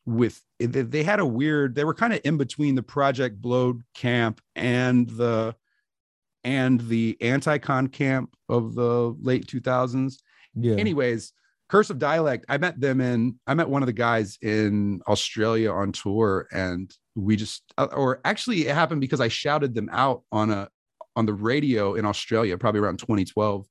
[0.06, 0.40] with.
[0.58, 1.74] They, they had a weird.
[1.74, 5.54] They were kind of in between the Project Blowed camp and the
[6.44, 10.16] and the anti-con camp of the late 2000s
[10.54, 10.74] Yeah.
[10.74, 11.32] anyways
[11.70, 15.72] curse of dialect i met them in i met one of the guys in australia
[15.72, 20.22] on tour and we just uh, or actually it happened because i shouted them out
[20.30, 20.68] on a
[21.16, 23.66] on the radio in australia probably around 2012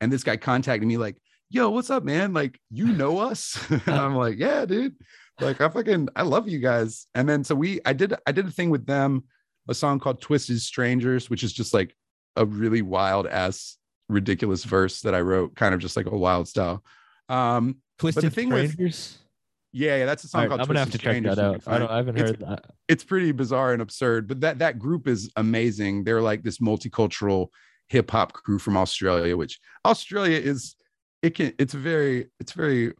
[0.00, 1.16] and this guy contacted me like
[1.52, 4.94] yo what's up man like you know us and i'm like yeah dude
[5.40, 8.46] like i fucking i love you guys and then so we i did i did
[8.46, 9.22] a thing with them
[9.68, 11.94] a song called twisted strangers which is just like
[12.36, 13.76] a really wild ass
[14.08, 16.82] ridiculous verse that i wrote kind of just like a wild style
[17.28, 19.18] um Twisted thing with- Strangers.
[19.72, 21.62] yeah, yeah that's a song right, called I'm gonna have to Twisted check that out.
[21.68, 21.90] I, don't.
[21.90, 22.64] I haven't It's- heard that.
[22.88, 27.48] it's pretty bizarre and absurd but that that group is amazing they're like this multicultural
[27.88, 30.74] hip hop crew from australia which australia is
[31.22, 32.92] it can it's very it's very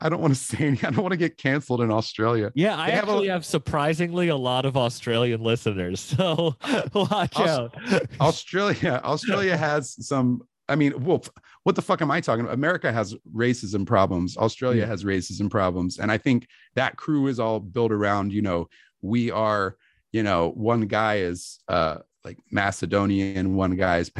[0.00, 2.76] i don't want to say any, i don't want to get canceled in australia Yeah,
[2.78, 6.00] I They have a- actually have surprisingly a lot of Australian listeners.
[6.16, 6.54] So
[6.94, 7.74] watch Aus- out.
[8.20, 11.24] australia australia has some i mean well
[11.64, 15.98] what the fuck am i talking about america has racism problems australia has racism problems
[15.98, 18.68] and i think that crew is all built around you know
[19.02, 19.76] we are
[20.12, 24.10] you know one guy is uh like Macedonian, one guy is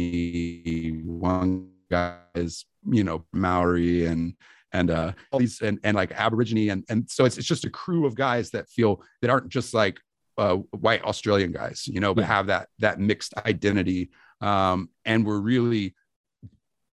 [0.00, 4.34] Pakistani, one guy is you know Maori, and
[4.72, 7.70] and uh all these and and like Aborigine, and and so it's it's just a
[7.70, 10.00] crew of guys that feel that aren't just like
[10.38, 14.10] uh, white Australian guys, you know, but have that that mixed identity,
[14.40, 15.94] um, and we're really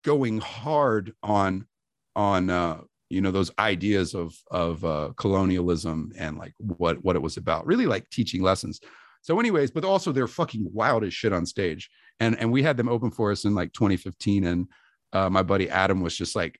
[0.06, 1.66] going hard on
[2.14, 2.80] on uh
[3.10, 7.66] you know those ideas of of uh colonialism and like what what it was about
[7.66, 8.80] really like teaching lessons.
[9.22, 11.90] So anyways but also they're fucking wild as shit on stage.
[12.20, 14.68] And and we had them open for us in like 2015 and
[15.12, 16.58] uh my buddy adam was just like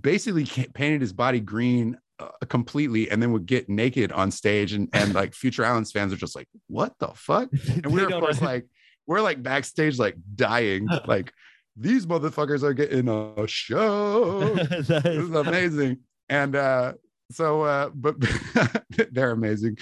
[0.00, 0.44] basically
[0.74, 5.14] painted his body green uh, completely and then would get naked on stage and and
[5.14, 7.48] like future islands fans are just like what the fuck?
[7.84, 8.66] And we're of course like
[9.06, 10.88] we're like backstage like dying.
[11.06, 11.32] Like
[11.76, 14.52] these motherfuckers are getting a show.
[14.54, 15.98] This is- is amazing.
[16.28, 16.94] And uh
[17.30, 18.16] so uh but
[19.12, 19.78] they're amazing.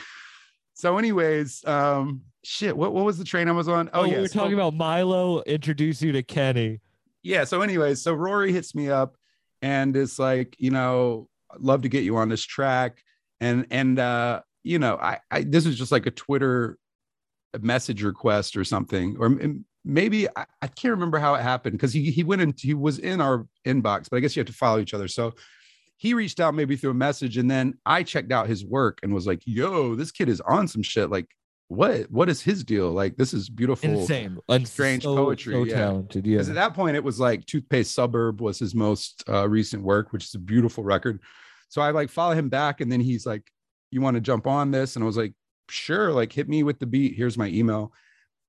[0.74, 3.88] So anyways um shit what, what was the train i was on?
[3.94, 5.40] Oh, oh, yeah we were so- talking about Milo.
[5.44, 6.80] Introduce you to Kenny.
[7.26, 9.16] Yeah so anyways so rory hits me up
[9.60, 13.02] and it's like you know love to get you on this track.
[13.40, 16.78] And and uh you know i, I this was just like a twitter
[17.60, 19.38] message request or something or
[19.84, 22.98] maybe i, I can't remember how it happened because he, he went in he was
[22.98, 25.08] in our inbox but i guess you have to follow each other.
[25.08, 25.34] So
[25.98, 29.12] he reached out maybe through a message and then i checked out his work and
[29.12, 31.10] was like yo this kid is on some shit.
[31.10, 31.28] Like
[31.68, 34.38] what what is his deal like this is beautiful Insane.
[34.48, 35.74] And strange so, poetry, So yeah.
[35.74, 36.24] talented.
[36.24, 36.36] Yeah.
[36.36, 40.12] because at that point it was like toothpaste suburb was his most uh, recent work
[40.12, 41.20] which is a beautiful record
[41.68, 43.50] so i like follow him back and then he's like
[43.90, 45.32] you want to jump on this and i was like
[45.68, 47.92] sure like hit me with the beat here's my email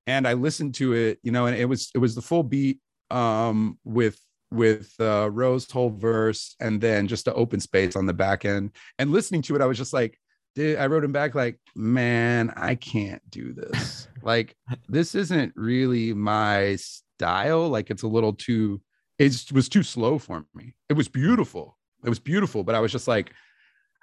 [0.06, 2.80] and i listened to it you know and it was it was the full beat
[3.10, 4.20] um with
[4.52, 8.72] with uh rose whole verse and then just the open space on the back end
[9.00, 10.20] and listening to it i was just like
[10.58, 14.08] dude, i wrote him back like man i can't do this.
[14.24, 14.58] Like
[14.90, 17.70] this isn't really my style.
[17.70, 18.82] Like it's a little too
[19.18, 20.76] it was too slow for me.
[20.90, 21.78] It was beautiful.
[22.04, 23.32] It was beautiful but i was just like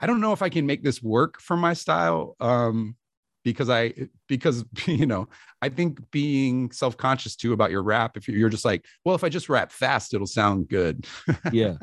[0.00, 2.96] i don't know if i can make this work for my style um
[3.44, 3.92] because i
[4.28, 5.28] because you know
[5.62, 9.22] i think being self-conscious too about your rap if you're you're just like well if
[9.24, 11.06] i just rap fast it'll sound good.
[11.52, 11.76] Yeah.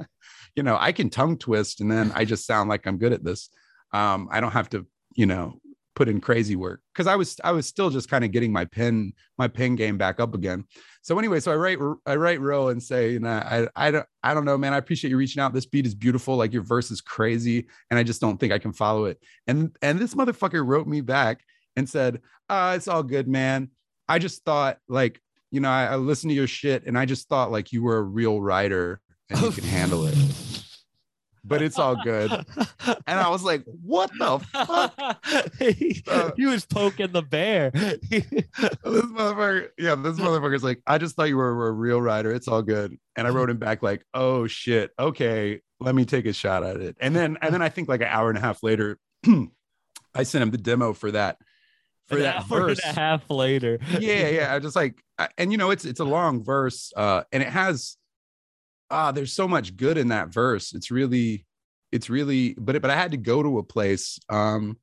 [0.55, 3.23] you know i can tongue twist and then i just sound like i'm good at
[3.23, 3.49] this
[3.93, 4.85] um i don't have to
[5.15, 5.59] you know
[5.95, 6.81] put in crazy work.
[6.93, 9.97] Because i was i was still just kind of getting my pen my pen game
[9.97, 10.65] back up again.
[11.01, 14.05] So anyway so i write i write ro and say you know i i don't
[14.23, 15.53] i don't know man i appreciate you reaching out.
[15.53, 16.37] This beat is beautiful.
[16.37, 19.19] Like your verse is crazy and i just don't think i can follow it.
[19.47, 21.43] And and this motherfucker wrote me back
[21.75, 23.69] and said uh it's all good man.
[24.07, 25.21] I just thought like
[25.51, 27.97] you know I, I listened to your shit and i just thought like you were
[27.97, 30.15] a real writer and you can handle it
[31.43, 35.25] but it's all good and i was like what the fuck
[35.59, 37.71] he, Uh, he was poking the bear.
[37.73, 38.23] this
[38.83, 42.31] motherfucker, yeah, this motherfucker's like, I just thought you were a real writer.
[42.31, 42.97] It's all good.
[43.15, 46.77] And I wrote him back like, oh shit, okay, let me take a shot at
[46.77, 46.97] it.
[46.99, 48.97] And then, and then I think like an hour and a half later,
[50.15, 51.37] I sent him the demo for that,
[52.07, 52.79] for An that hour verse.
[52.85, 53.79] and a half later.
[53.99, 54.53] yeah, yeah.
[54.55, 57.49] I just like, I- and you know, it's it's a long verse, uh, and it
[57.49, 57.95] has,
[58.91, 60.73] ah, there's so much good in that verse.
[60.73, 61.45] It's really,
[61.91, 64.77] it's really, but but I had to go to a place, um,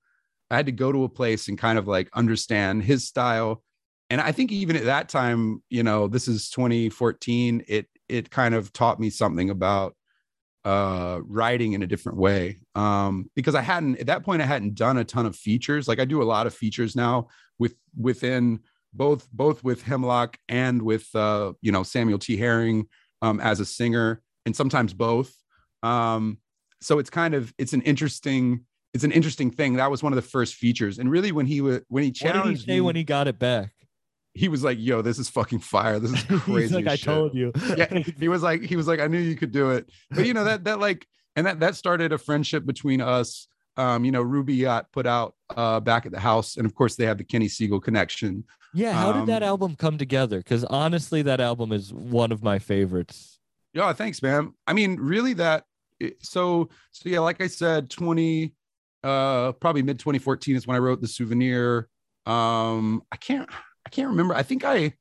[0.51, 3.63] I had to go to a place and kind of like understand his style,
[4.11, 7.65] and I think even at that time, you know, this is 2014.
[7.69, 9.95] It it kind of taught me something about
[10.65, 14.75] uh writing in a different way um because i hadn't at that point i hadn't
[14.75, 17.29] done a ton of features like i do a lot of features now
[17.61, 18.59] with within
[18.93, 22.85] both both with hemlock and with uh you know samuel t herring
[23.23, 25.33] um as a singer and sometimes both.
[25.83, 26.39] Um
[26.81, 28.65] so it's kind of it's an interesting
[28.95, 29.75] it's an interesting thing.
[29.77, 30.99] That was one of the first features.
[30.99, 33.05] And really when he was when he What did he challenged say me, when he
[33.05, 33.73] got it back?
[34.35, 35.99] he was like yo this is fucking fire.
[35.99, 37.53] This is crazy He's like, I shit." told you.
[37.77, 39.91] yeah he was like he was like i knew you could do it.
[40.11, 41.07] But you know that that like
[41.37, 43.49] and that that started a friendship between us.
[43.77, 46.57] Um you know ruby yacht put out uh back at the house.
[46.57, 48.45] And of course they have the kenny segal connection
[48.75, 50.39] Yeah, how did that Um, album come together?
[50.39, 53.39] Because honestly, that album is one of my favorites.
[53.75, 55.65] yeah thanks man i mean really that
[56.23, 58.55] so so yeah like i said 20
[59.05, 61.89] uh probably mid 2014 is when i wrote the souvenir
[62.27, 63.49] um i can't
[63.87, 64.93] i can't remember i think i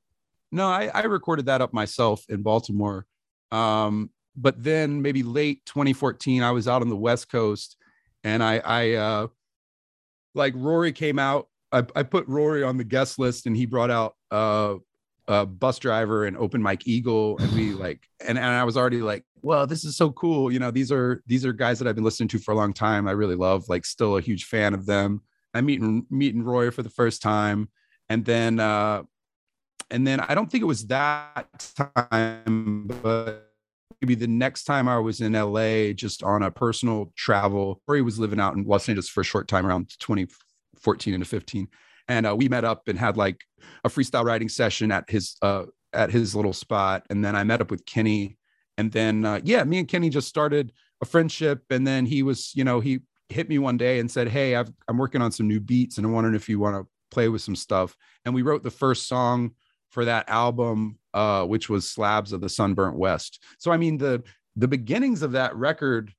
[0.52, 3.06] no i i recorded that up myself in baltimore
[3.52, 7.78] um but then maybe late 2014 i was out on the west coast
[8.26, 9.28] and i i uh
[10.36, 13.92] like rory came out i, I put rory on the guest list and he brought
[13.92, 14.76] out uh
[15.30, 19.24] a Busdriver and open mike eagle and we like and, and i was already like
[19.42, 20.52] well this is so cool.
[20.52, 22.74] You know these are these are guys that i've been listening to for a long
[22.74, 23.08] time.
[23.08, 25.22] I really love like still a huge fan of them.
[25.54, 27.70] I'm meeting meeting roy for the first time.
[28.10, 29.04] And then uh
[29.90, 31.48] and then I don't think it was that
[31.96, 33.54] time, but
[34.02, 38.20] maybe the next time I was in LA just on a personal travel, Rory was
[38.20, 39.98] living out in Los Angeles for a short time around
[40.78, 41.68] 2014 into 15.
[42.08, 43.42] And uh, we met up and had like
[43.84, 47.06] a freestyle writing session at his uh at his little spot.
[47.10, 48.38] And then I met up with Kenny.
[48.78, 50.72] And then uh yeah, me and Kenny just started
[51.02, 51.64] a friendship.
[51.70, 53.00] And then he was, you know, he
[53.30, 56.06] hit me one day and said, Hey, I've, I'm working on some new beats and
[56.06, 57.96] I'm wondering if you want to play with some stuff.
[58.26, 59.52] And we wrote the first song
[59.90, 63.44] for that album, uh, which was Slabs of the Sunburnt West.
[63.60, 64.24] So I mean the
[64.56, 66.14] the beginnings of that record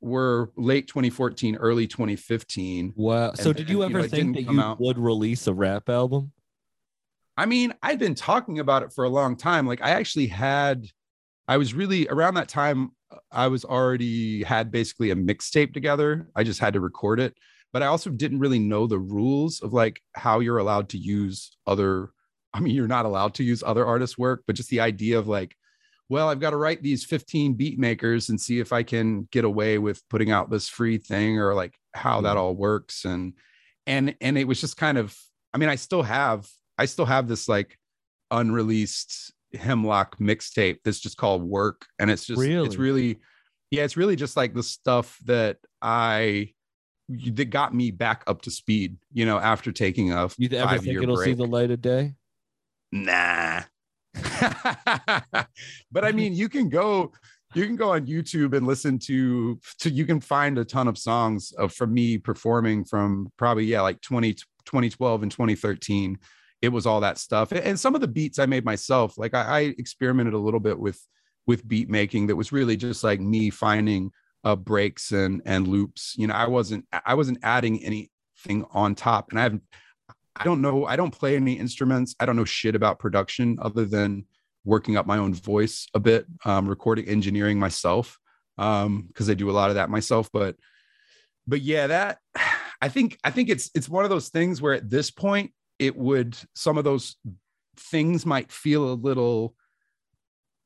[0.00, 2.92] were late 2014, early 2015.
[2.96, 3.32] Wow.
[3.34, 5.54] So And- did you and, you ever know, think that you out- would release a
[5.54, 6.32] rap album?
[7.36, 9.66] I mean, I've been talking about it for a long time.
[9.66, 10.86] Like I actually had,
[11.46, 12.90] I was really around that time.
[13.30, 16.28] I was already had basically a mixtape together.
[16.34, 17.34] I just had to record it,
[17.72, 21.56] but I also didn't really know the rules of like how you're allowed to use
[21.66, 22.10] other.
[22.52, 25.28] I mean, you're not allowed to use other artists' work, but just the idea of
[25.28, 25.56] like,
[26.08, 29.44] well, I've got to write these 15 beat makers and see if I can get
[29.44, 32.38] away with putting out this free thing or like how that mm-hmm.
[32.38, 33.04] all works.
[33.04, 33.34] And
[33.86, 35.16] and and it was just kind of,
[35.52, 36.48] I mean, I still have
[36.78, 37.78] I still have this like
[38.30, 41.86] unreleased hemlock mixtape that's just called work.
[41.98, 42.66] And it's just Really?
[42.66, 43.18] it's really
[43.70, 46.54] yeah, it's really just like the stuff that I
[47.08, 51.02] that got me back up to speed, you know, after taking a You ever think
[51.02, 52.14] it'll see the light of day?
[52.92, 53.62] nah.
[55.92, 57.12] but I mean, you can go,
[57.54, 60.98] you can go on YouTube and listen to, to you can find a ton of
[60.98, 66.18] songs of from me performing from probably yeah like 20, 2012 and 2013.
[66.60, 69.16] It was all that stuff, and some of the beats I made myself.
[69.16, 71.00] Like I, I experimented a little bit with
[71.46, 74.10] with beat making that was really just like me finding
[74.42, 76.14] uh breaks and and loops.
[76.18, 79.62] You know, I wasn't I wasn't adding anything on top, and I haven't
[80.38, 80.86] I don't know.
[80.86, 82.14] I don't play any instruments.
[82.20, 84.24] I don't know shit about production other than
[84.64, 88.18] working up my own voice a bit, um, recording engineering myself,
[88.56, 90.30] um, because I do a lot of that myself.
[90.32, 90.56] But,
[91.46, 92.18] but yeah, that
[92.80, 95.96] I think I think it's it's one of those things where at this point it
[95.96, 97.16] would some of those
[97.76, 99.54] things might feel a little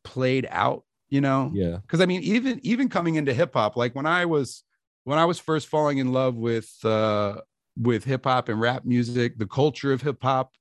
[0.04, 1.50] played out, you know?
[1.54, 1.78] Yeah.
[1.78, 4.62] because I mean, even even coming into hip hop, like when I was
[5.04, 7.40] when I was first falling in love with uh
[7.76, 10.52] with hip hop and rap music, the culture of hip hop,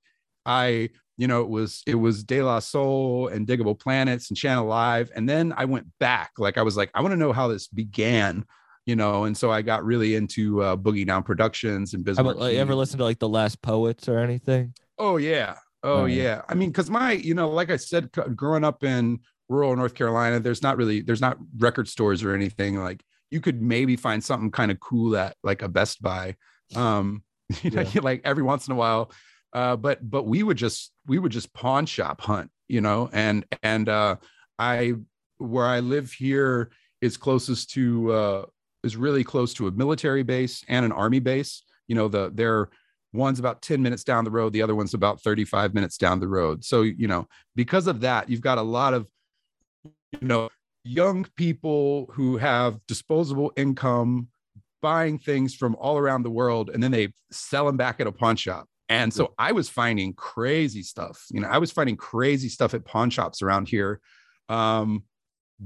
[0.45, 4.66] I you know it was it was De La Soul and Diggable Planets and Channel
[4.66, 6.32] Live, and then I went back.
[6.38, 8.45] Like I was like, I want to know how this began,
[8.86, 12.39] you know, and so I got really into uh, Boogie Down Productions and Biz Markie.
[12.39, 14.74] like, ever listen to like the Last Poets or anything?
[14.97, 15.55] Oh yeah.
[15.84, 16.14] Oh Right.
[16.14, 16.41] yeah.
[16.47, 20.39] I mean, because my, you know, like I said, growing up in rural North Carolina,
[20.39, 22.78] there's not really there's not record stores or anything.
[22.78, 26.36] Like you could maybe find something kind of cool at like a Best Buy.
[26.76, 27.24] Um,
[27.63, 29.11] you know, like every once in a while.
[29.53, 33.45] Uh, but but we would just we would just pawn shop hunt, you know, and
[33.63, 34.15] and uh
[34.57, 34.93] I
[35.38, 38.45] where I live here is closest to uh
[38.84, 41.63] is really close to a military base and an army base.
[41.88, 42.69] You know, the they're
[43.13, 46.28] one's about 10 minutes down the road the other one's about 35 minutes down the
[46.28, 49.05] road so you know because of that you've got a lot of
[49.84, 50.49] you know
[50.84, 54.28] young people who have disposable income
[54.82, 58.12] buying things from all around the world and then they sell them back at a
[58.12, 58.68] pawn shop.
[58.90, 62.84] And so i was finding crazy stuff you know i was finding crazy stuff at
[62.84, 64.02] pawn shops around here
[64.50, 65.04] um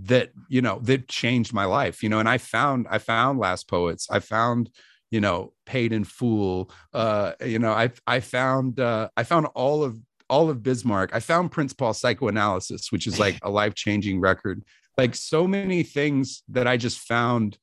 [0.03, 3.67] that you know that changed my life you know and i found i found last
[3.67, 4.69] poets i found
[5.09, 9.83] you know paid in full uh you know i i found uh i found all
[9.83, 9.97] of
[10.27, 11.13] all of biz markie.
[11.13, 14.63] I found prince paul psychoanalysis which is like a life-changing record.
[14.97, 17.57] Like so many things that i just found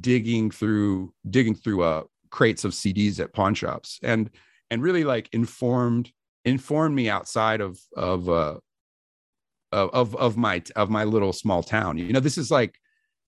[0.00, 4.28] digging through digging through uh crates of cds at pawn shops and
[4.70, 6.12] and really like informed
[6.44, 8.58] informed me outside of of uh
[9.72, 11.98] of of, my of my little small town.
[11.98, 12.78] You know this is like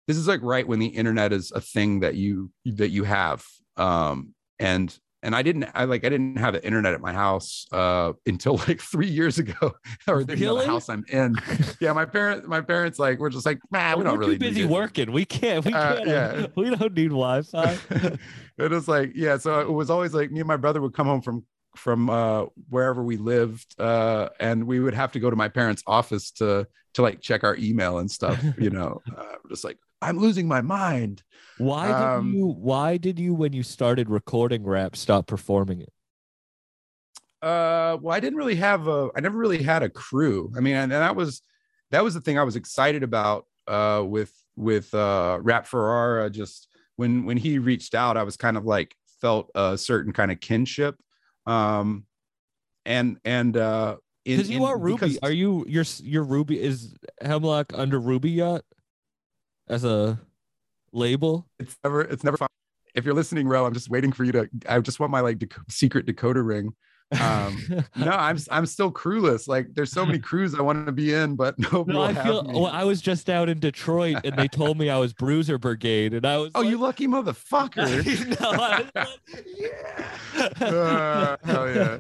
[0.06, 3.44] this is like right when the internet is a thing that you that you have
[3.76, 7.66] um and and i didn't i like i didn't have the internet at my house
[7.72, 9.72] uh until like three years ago
[10.08, 11.34] or the, you know, the house i'm in
[11.80, 14.38] yeah my parents my parents like we're just like man we We're don't really too
[14.38, 15.12] busy need working.
[15.12, 15.64] We can't.
[15.64, 16.08] We Uh, can't.
[16.08, 16.46] yeah.
[16.56, 17.78] We don't need Wi-Fi.
[18.58, 21.06] it was like yeah so it was always like me and my brother would come
[21.06, 21.44] home from
[21.76, 25.82] from uh wherever we lived uh and we would have to go to my parents
[25.86, 30.18] office to to like check our email and stuff you know uh, just like i'm
[30.18, 31.22] losing my mind
[31.58, 32.46] Why did Um, you?
[32.46, 35.92] Why did you, when you started recording rap, stop performing it?
[37.42, 40.74] uh well i didn't really have a i never really had a crew i mean
[40.74, 41.40] and, and that was
[41.90, 46.68] that was the thing i was excited about uh with with uh rap ferreira just
[46.96, 50.38] when when he reached out i was kind of like felt a certain kind of
[50.40, 50.96] kinship
[51.46, 52.04] um
[52.84, 53.96] and and uh
[54.26, 54.96] in- Because you in- are Ruby.
[55.06, 58.64] because- Are you your your Ruby is Hemlock under Ruby Yacht
[59.70, 60.20] as a
[60.92, 61.46] label?
[61.58, 62.48] it's never it's never fun.
[62.94, 64.50] If you're listening, Ro, I'm just waiting for you to.
[64.68, 66.74] I just want my like dec- secret decoder ring.
[67.20, 67.58] Um,
[67.96, 69.48] no, I'm I'm still crewless.
[69.48, 72.44] Like there's so many crews I want to be in, but no, will I feel.
[72.44, 76.14] Well, I was just out in Detroit, and they told me I was Bruiser Brigade,
[76.14, 76.52] and I was.
[76.54, 77.86] oh, like, you lucky motherfucker!
[78.40, 81.98] no, I was like, Uh, hell yeah.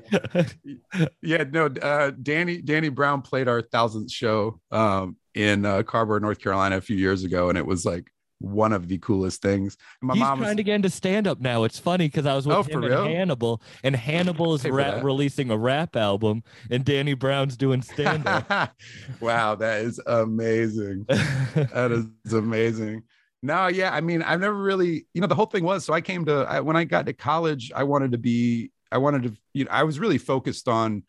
[1.22, 1.66] yeah, no.
[1.66, 6.80] Uh, Danny Danny Brown played our thousandth show um, in uh, Carrboro, North Carolina, a
[6.80, 8.10] few years ago, and it was like
[8.40, 9.76] one of the coolest things.
[10.00, 11.64] And my He's mom was trying to get into stand up now.
[11.64, 12.92] It's funny because I was with Oh, him and?
[12.92, 18.74] Hannibal, and Hannibal is releasing a rap album, and Danny Brown's doing stand up.
[19.20, 21.06] wow, that is amazing.
[21.54, 23.02] That is amazing.
[23.42, 26.00] No, yeah, I mean, I've never really, you know, the whole thing was so I
[26.00, 29.32] came to I, when I got to college, I wanted to be, I wanted to,
[29.54, 31.04] you know, I was really focused on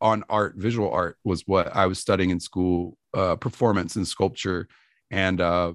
[0.00, 4.68] on art, visual art was what I was studying in school, uh, performance and sculpture,
[5.10, 5.72] and uh,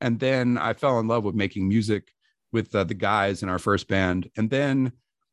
[0.00, 2.12] and then I fell in love with making music
[2.52, 4.92] with uh, the guys in our first band, and then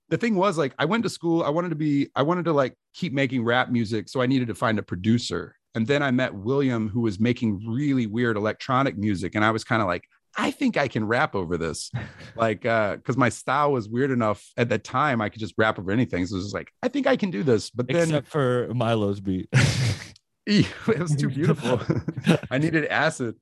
[0.10, 2.54] the thing was like I went to school, I wanted to be, I wanted to
[2.54, 6.12] like keep making rap music, so I needed to find a producer, and then I
[6.12, 10.04] met William, who was making really weird electronic music, and I was kind of like.
[10.38, 11.92] I think I can rap over this.
[12.36, 15.80] Like, uh, because my style was weird enough at that time, I could just rap
[15.80, 16.24] over anything.
[16.28, 17.72] So it was just like, I think I can do this.
[17.72, 19.50] But then Except for Milo's beat.
[20.46, 21.82] it was too beautiful.
[22.52, 23.36] I needed acid.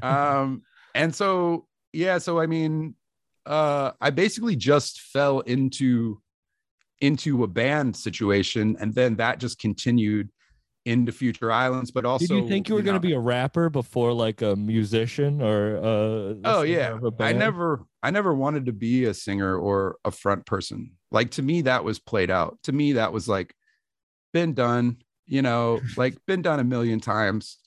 [0.00, 0.62] Um,
[0.94, 2.94] and so yeah, so I mean,
[3.44, 6.20] uh, I basically just fell into
[7.00, 10.30] into a band situation, and then that just continued
[10.86, 11.90] into Future Islands.
[11.90, 14.40] But also, Did you think you were going know- to be a rapper before like
[14.40, 19.56] a musician or uh Oh yeah, I never, I never wanted to be a singer
[19.58, 20.92] or a front person.
[21.10, 22.58] Like to me, that was played out.
[22.64, 23.54] To me, that was like
[24.32, 24.98] been done.
[25.26, 27.58] You know, like been done a million times.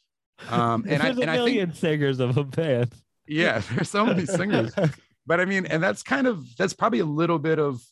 [0.49, 2.93] Um, and I There's a and I think million singers of a band.
[3.27, 4.73] yeah, there's so many singers.
[5.27, 7.83] but I mean, and that's kind of that's probably a little bit of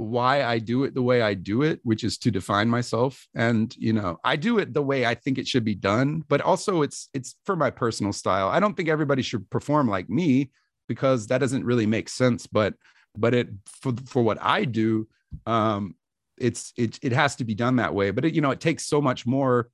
[0.00, 3.28] why I do it the way I do it, which is to define myself.
[3.34, 6.40] And you know, I do it the way I think it should be done, but
[6.40, 8.48] also it's it's for my personal style.
[8.48, 10.50] I don't think everybody should perform like me
[10.88, 12.46] because that doesn't really make sense.
[12.46, 12.74] But
[13.16, 15.06] but it for for what I do,
[15.46, 15.94] um,
[16.38, 18.10] it's it it has to be done that way.
[18.10, 19.68] But it, you know, it takes so much more.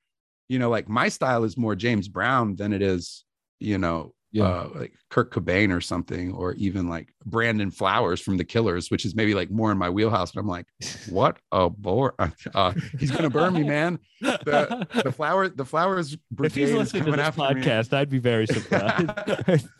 [0.49, 3.25] You know, like my style is more James Brown than it is,
[3.59, 4.45] you know, Yeah.
[4.45, 9.05] uh, like Kurt Cobain or something, or even like Brandon Flowers from The Killers, which
[9.05, 10.33] is maybe like more in my wheelhouse.
[10.33, 10.67] But I'm like,
[11.09, 12.15] what a bore!
[12.55, 13.99] Uh, he's gonna burn me, man.
[14.21, 17.63] The the flower the flowers if he's is listening to coming this after me.
[17.63, 19.69] podcast, I'd be very surprised.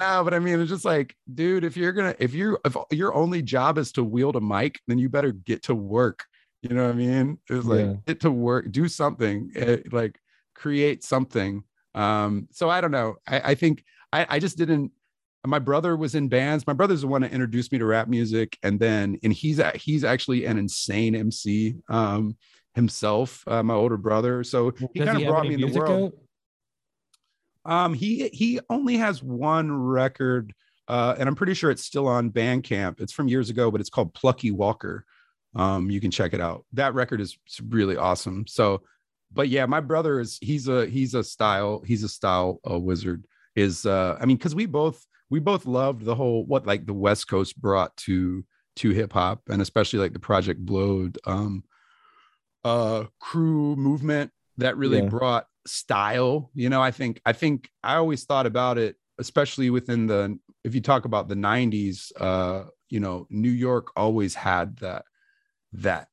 [0.00, 3.14] No, but I mean, it's just like, dude, if you're gonna, if you, if your
[3.14, 6.24] only job is to wield a mic, then you better get to work.
[6.60, 7.38] You know what I mean?
[7.48, 7.94] It's like Yeah.
[8.06, 10.18] get to work, do something, eh, like
[10.54, 11.64] create something.
[11.96, 13.16] Um, so I don't know.
[13.26, 13.82] I, I think
[14.12, 14.92] I, I just didn't.
[15.44, 16.66] My brother was in bands.
[16.66, 20.04] My brother's the one that introduced me to rap music, and then and he's he's
[20.04, 22.36] actually an insane MC um,
[22.74, 23.42] himself.
[23.46, 26.12] Uh, my older brother, so he kind of brought me in the world.
[26.12, 27.72] out?
[27.72, 30.52] Um, he he only has one record,
[30.88, 33.00] uh, and I'm pretty sure it's still on Bandcamp.
[33.00, 35.04] It's from years ago, but it's called Plucky Walker.
[35.54, 36.64] Um, you can check it out.
[36.74, 37.38] That record is
[37.68, 38.46] really awesome.
[38.46, 38.82] So,
[39.32, 43.26] but yeah, my brother is he's a he's a style he's a style uh, wizard.
[43.54, 46.94] Is uh, I mean, because we both we both loved the whole what like the
[46.94, 48.44] West Coast brought to
[48.76, 51.64] to hip hop, and especially like the Project Blowed um,
[52.64, 55.08] uh, crew movement that really Yeah.
[55.08, 60.06] brought style you know i think i think i always thought about it especially within
[60.06, 65.04] the if you talk about the 90s uh you know new york always had that
[65.72, 66.06] that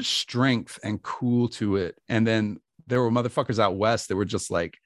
[0.00, 4.50] strength and cool to it and then there were motherfuckers out west that were just
[4.50, 4.78] like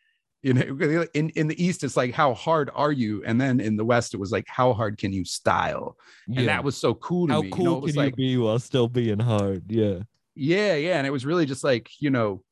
[0.42, 3.76] you know in in the east it's like how hard are you and then in
[3.76, 5.96] the west it was like how hard can you style
[6.36, 8.14] and that was so cool to How me cool you know it was can like
[8.16, 9.70] you be while still being hard?
[9.70, 10.00] Yeah.
[10.34, 12.42] yeah yeah and it was really just like you know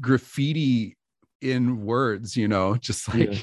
[0.00, 0.96] graffiti
[1.40, 3.38] in words you know just like Yeah.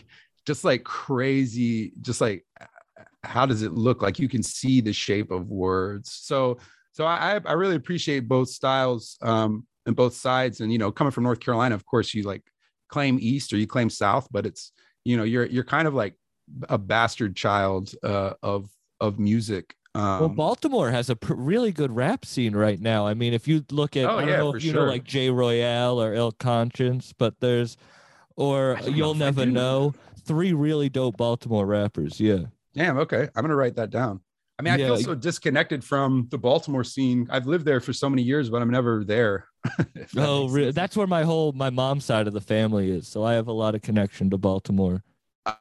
[0.46, 2.66] just like crazy just like uh,
[3.00, 6.58] uh, how does it look like you can see the shape of words so
[6.92, 11.12] so i i really appreciate both styles um and both sides and you know coming
[11.12, 12.44] from north carolina of course you like
[12.90, 14.72] claim east or you claim south but it's
[15.06, 16.16] you know you're you're kind of like
[16.70, 18.70] a bastard child uh of
[19.00, 23.08] of music um Well, Baltimore has a pr- really good rap scene right now.
[23.08, 24.86] I mean, if you look at, Oh, I don't yeah, know for if you know
[24.86, 27.76] like Jay Royale or Ill Conscience, but there's,
[28.38, 29.94] or know you'll I never know,
[30.26, 32.22] three really dope Baltimore rappers.
[32.22, 32.46] Yeah.
[32.74, 32.98] Damn.
[33.00, 33.28] Okay.
[33.36, 34.22] I'm gonna write that down.
[34.60, 34.88] I mean, I Yeah.
[34.88, 37.28] feel so disconnected I feel so disconnected from the Baltimore scene.
[37.32, 39.48] I've lived there for so many years, but I'm never there.
[40.18, 40.76] Oh, makes re- sense.
[40.76, 43.08] that's where my whole my mom's side of the family is.
[43.08, 45.04] So I have a lot of connection to Baltimore.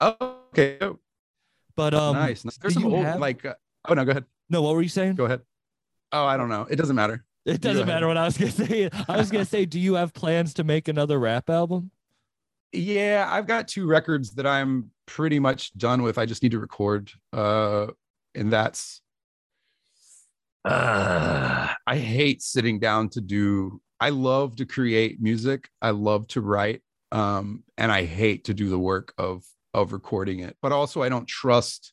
[0.00, 0.78] Oh, okay.
[1.76, 2.44] But um, nice.
[2.44, 2.56] nice.
[2.58, 3.44] There's some old have- like.
[3.44, 3.54] Uh,
[3.88, 4.24] oh no, go ahead.
[4.50, 5.14] no, what were you saying?
[5.14, 5.40] Go ahead.
[6.12, 6.66] Oh, I don't know.
[6.68, 7.24] It doesn't matter.
[7.46, 8.90] It doesn't matter what I was gonna say.
[9.08, 11.90] I was gonna say, do you have plans to make another rap album?
[12.72, 16.18] Yeah, I've got two records that I'm pretty much done with.
[16.18, 17.10] I just need to record.
[17.32, 17.88] Uh,
[18.34, 19.00] and that's.
[20.64, 23.80] Uh, I hate sitting down to do.
[23.98, 25.68] I love to create music.
[25.80, 26.82] I love to write.
[27.12, 29.44] Um, and I hate to do the work of
[29.74, 30.56] of recording it.
[30.62, 31.92] But also, I don't trust.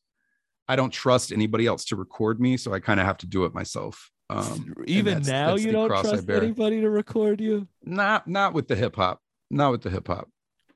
[0.67, 3.45] I don't trust anybody else to record me, so I kind of have to do
[3.45, 4.11] it myself.
[4.29, 7.67] Um, Even that's- now, that's you don't trust anybody to record you.
[7.83, 9.21] Not not with the hip hop.
[9.49, 10.29] Not with the hip hop.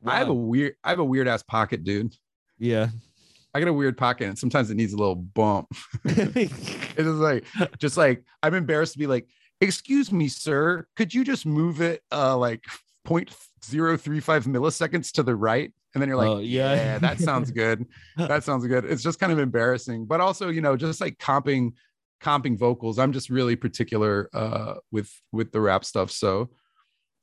[0.05, 0.75] I have a weird.
[0.83, 2.15] I have a weird ass pocket, dude.
[2.57, 2.87] yeah.
[3.53, 5.67] I got a weird pocket, and sometimes it needs a little bump.
[6.05, 7.45] It's just like,
[7.79, 9.27] just like I'm embarrassed to be like,
[9.59, 12.63] "Excuse me, sir, could you just move it uh like
[13.07, 16.73] 0.035 milliseconds to the right?" And then you're like, Oh, yeah.
[16.73, 16.97] yeah.
[16.99, 17.85] that sounds good.
[18.17, 21.73] That sounds good." It's just kind of embarrassing, but also, you know, just like comping,
[22.23, 22.99] comping vocals.
[22.99, 26.49] I'm just really particular uh with with the rap stuff, so.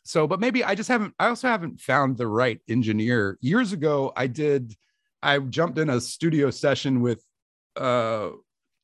[0.05, 3.37] So, but maybe I just haven't, I also haven't found the right engineer.
[3.43, 4.75] Years ago, I did,
[5.23, 7.23] I jumped in a studio session with
[7.77, 8.31] uh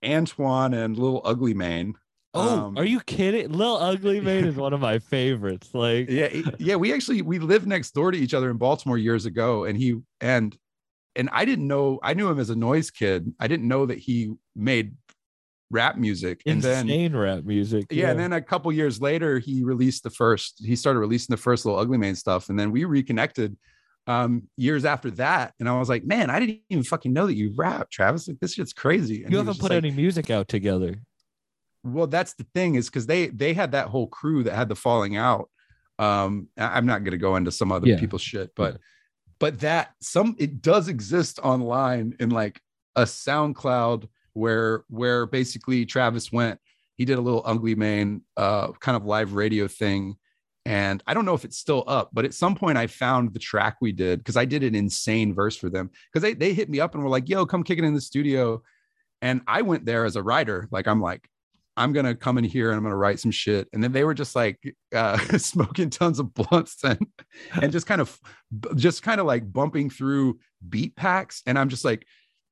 [0.04, 1.94] Antwon and Little Ugly Mane.
[2.34, 3.50] Oh, Um, are you kidding?
[3.52, 5.70] Little Ugly Mane is one of my favorites.
[5.72, 6.28] Like, Yeah,
[6.58, 6.76] yeah.
[6.76, 9.96] We actually we lived next door to each other in Baltimore years ago, and he
[10.20, 10.56] and
[11.16, 13.32] and I didn't know I knew him as a noise kid.
[13.40, 14.94] I didn't know that he made
[15.70, 16.42] rap music.
[16.46, 17.86] And then insane rap music.
[17.90, 20.60] yeah, and then a couple years later, he released the first.
[20.64, 23.56] He started releasing the first Little Ugly Mane stuff, and then we reconnected
[24.06, 25.54] um years after that.
[25.58, 28.28] And I was like, man, I didn't even fucking know that you rap, Travis.
[28.28, 29.22] Like this shit's crazy.
[29.22, 30.96] And you haven't put like, any music out together.
[31.82, 34.74] well that's the thing is because they they had that whole crew that had the
[34.76, 35.50] falling out
[35.98, 38.00] um i'm not to go into some other Yeah.
[38.00, 38.78] people's shit but
[39.38, 42.60] but that some it does exist online in like
[42.96, 46.58] a soundcloud where where basically travis went
[46.96, 50.16] he did a little ugly mane uh kind of live radio thing
[50.66, 53.38] and i don't know if it's still up but at some point i found the
[53.38, 56.70] track we did because i did an insane verse for them because they, they hit
[56.70, 58.62] me up and were like yo come kick it in the studio
[59.22, 61.28] and i went there as a writer like i'm like
[61.76, 63.68] I'm gonna come in here and I'm gonna write some shit.
[63.72, 64.60] And then they were just like
[64.94, 67.04] uh, smoking tons of blunts and
[67.60, 68.18] and just kind of
[68.76, 70.38] just kind of like bumping through
[70.68, 71.42] beat packs.
[71.46, 72.06] And I'm just like,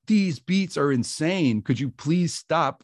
[0.06, 1.62] these beats are insane.
[1.62, 2.82] Could you please stop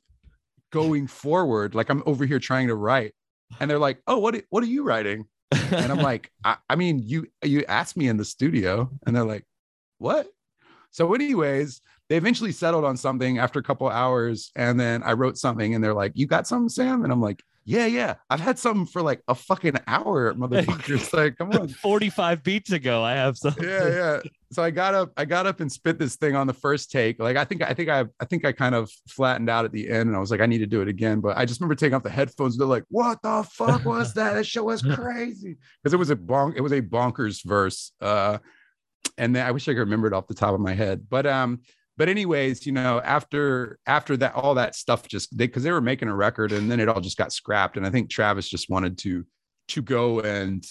[0.70, 1.74] going forward?
[1.74, 3.14] Like I'm over here trying to write.
[3.60, 5.26] And they're like, oh, what what are you writing?
[5.52, 9.24] And I'm like, I, I mean, you you asked me in the studio, and they're
[9.24, 9.46] like,
[9.98, 10.28] what?
[10.90, 15.36] So, anyways, they eventually settled on something after a couple hours, and then I wrote
[15.36, 18.59] something, and they're like, "You got something, Sam?" And I'm like, "Yeah, yeah, I've had
[18.59, 21.12] something for like a fucking hour, motherfuckers.
[21.12, 23.65] like, come on." 45 beats ago, I have something.
[23.65, 24.20] yeah, yeah.
[24.51, 27.19] So I got up, I got up and spit this thing on the first take.
[27.20, 29.89] Like I think, I think I, I think I kind of flattened out at the
[29.90, 31.20] end, and I was like, I need to do it again.
[31.20, 32.57] But I just remember taking off the headphones.
[32.57, 34.32] They're like, "What the fuck was that?
[34.32, 37.93] That show was crazy." Because it was a bonk, it was a bonkers verse.
[38.01, 38.39] Uh,
[39.19, 41.07] and then I wish I could remember it off the top of my head.
[41.09, 41.61] But um,
[41.98, 45.80] but anyways, you know, after after that, all that stuff just they because they were
[45.80, 47.76] making a record, and then it all just got scrapped.
[47.76, 49.26] And I think Travis just wanted to
[49.68, 50.64] to go and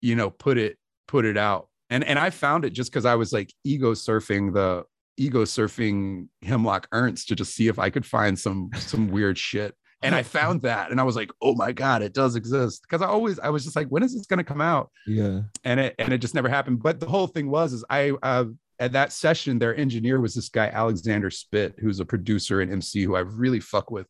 [0.00, 1.68] you know put it put it out.
[1.90, 4.84] And and i found it just because i was like ego surfing the
[5.16, 9.74] ego surfing hemlock ernst to just see if i could find some some weird shit.
[10.02, 12.82] And i found that and i was like oh my god it does exist.
[12.82, 14.90] Because i always i was just like when is this going to come out?
[15.06, 15.40] Yeah.
[15.64, 16.82] and it and it just never happened.
[16.82, 18.44] But the whole thing was is i uh
[18.80, 23.02] at that session their engineer was this guy alexander spit who's a producer and mc
[23.02, 24.06] who i really fuck with.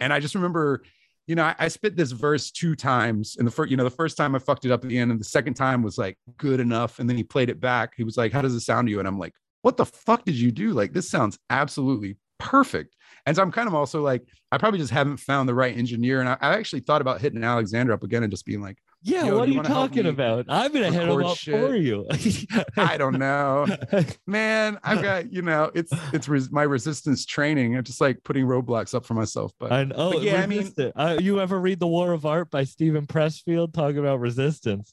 [0.00, 0.82] And i just remember
[1.26, 3.90] you know I, I spit this verse two times and the first you know the
[3.90, 6.18] first time i fucked it up at the end and the second time was like
[6.36, 7.92] good enough and then he played it back.
[7.96, 8.98] He was like how does it sound to you?
[8.98, 10.72] And i'm like what the fuck did you do?
[10.72, 12.96] Like this sounds absolutely perfect.
[13.26, 16.20] And so i'm kind of also like i probably just haven't found the right engineer
[16.20, 19.24] and i, I actually thought about hitting alexander up again and just being like Yeah,
[19.26, 20.44] Yo, what are you you talking about?
[20.48, 21.54] I'm gonna him record up shit?
[21.58, 22.06] for you.
[22.76, 23.66] i don't know
[24.26, 28.44] man i've got you know it's it's res- my resistance training i'm just like putting
[28.44, 30.12] roadblocks up for myself but I know.
[30.12, 33.72] But yeah, I mean- uh, you ever read The War of Art by Steven Pressfield
[33.72, 34.92] talking about resistance?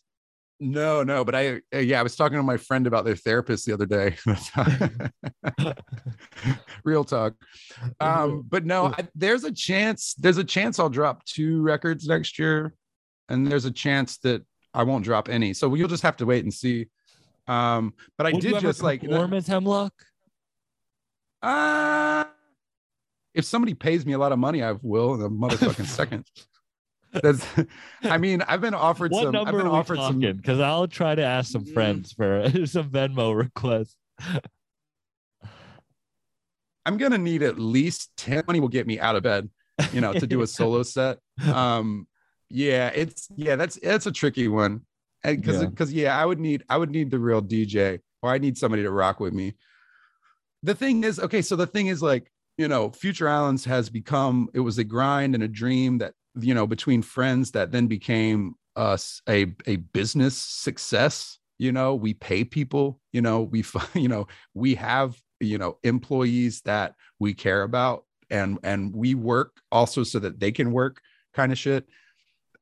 [0.59, 3.65] no no but i uh, yeah i was talking to my friend about their therapist
[3.67, 4.15] the other day
[6.84, 7.34] real talk
[7.99, 12.39] um but no I, there's a chance there's a chance i'll drop two records next
[12.39, 12.73] year
[13.29, 14.43] and there's a chance that
[14.73, 16.87] i won't drop any so you'll just have to wait and see
[17.47, 19.93] um but i Would did just like perform as Hemlock.
[21.41, 22.25] Uh
[23.33, 26.25] if somebody pays me a lot of money, I will in a motherfucking second.
[27.21, 27.45] That's,
[28.03, 29.35] I mean, I've been offered What some.
[29.35, 30.19] I've been offered some.
[30.19, 31.73] Because I'll try to ask some Mm.
[31.73, 33.95] friends for some Venmo requests.
[36.85, 39.49] I'm gonna need at least 10 money will get me out of bed,
[39.93, 41.19] you know, to do a solo set.
[41.53, 42.07] Um,
[42.49, 44.82] yeah, it's yeah, that's that's a tricky one.
[45.24, 48.57] Because because yeah, I would need I would need the real DJ or I need
[48.57, 49.56] somebody to rock with me.
[50.64, 54.49] The thing is, okay, so the thing is like, you know, Future Islands has become
[54.53, 58.56] it was a grind and a dream that you know between friends that then became
[58.76, 61.40] us a a business success.
[61.57, 66.61] You know, we pay people, you know, we you know, we have you know employees
[66.61, 71.02] that we care about and and we work also so that they can work
[71.34, 71.88] kind of shit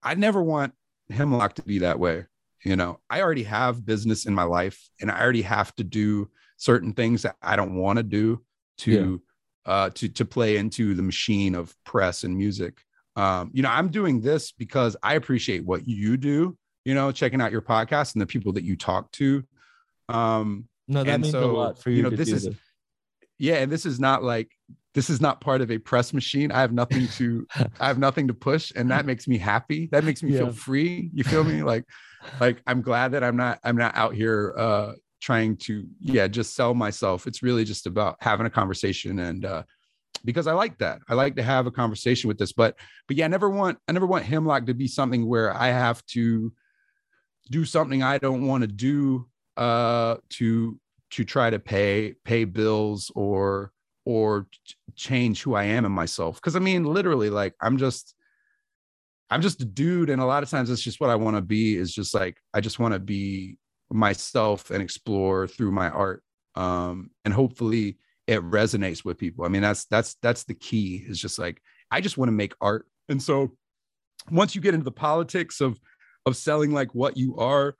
[0.06, 0.74] i never want
[1.10, 2.26] hemlock to be that way
[2.64, 3.00] you know?
[3.12, 7.22] I already have business in my life and i already have to do certain things
[7.24, 8.42] that i don't want to do
[8.80, 9.22] to
[9.66, 12.82] uh to to play into the machine of press and music.
[13.16, 17.40] Um you know i'm doing this because i appreciate what you do you know checking
[17.42, 19.44] out your podcast and the people that you talk to.
[20.10, 22.36] Um No, that And means a so, lot for you you, know, to this do
[22.36, 22.56] is- this.
[23.38, 24.50] yeah and this is not like
[24.96, 26.52] this is not part of a press machine.
[26.52, 27.46] I have nothing to
[27.80, 29.88] i have nothing to push and that makes me happy.
[29.92, 30.40] That makes me Yeah.
[30.40, 31.12] feel free.
[31.14, 31.62] You feel me?
[31.74, 31.84] Like
[32.40, 34.92] like i'm glad that i'm not i'm not out here uh
[35.22, 37.28] trying to yeah just sell myself.
[37.28, 39.64] It's really just about having a conversation and uh
[40.24, 41.00] because i like that.
[41.08, 42.76] I like to have a conversation with this but
[43.08, 46.04] but yeah i never want i never want hemlock to be something where i have
[46.08, 46.52] to
[47.52, 49.28] do something i don't want to do
[49.58, 50.80] uh to
[51.12, 53.72] to try to pay pay bills or
[54.06, 56.36] or ch- change who I am and myself.
[56.36, 58.16] Because I mean, literally, like I'm just
[59.30, 61.42] I'm just a dude, and a lot of times it's just what I want to
[61.42, 61.76] be.
[61.76, 63.58] Is just like I just want to be
[63.92, 66.24] myself and explore through my art,
[66.56, 69.46] um, and hopefully it resonates with people.
[69.46, 71.04] I mean, that's that's that's the key.
[71.08, 71.62] Is just like
[71.92, 73.52] I just want to make art, and so
[74.32, 75.80] once you get into the politics of
[76.26, 77.76] of selling like what you are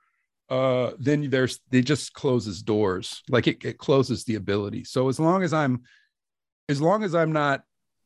[0.48, 5.18] uh then there's it just closes doors like it, it closes the ability so as
[5.18, 5.82] long as i'm
[6.68, 7.62] as long as i'm not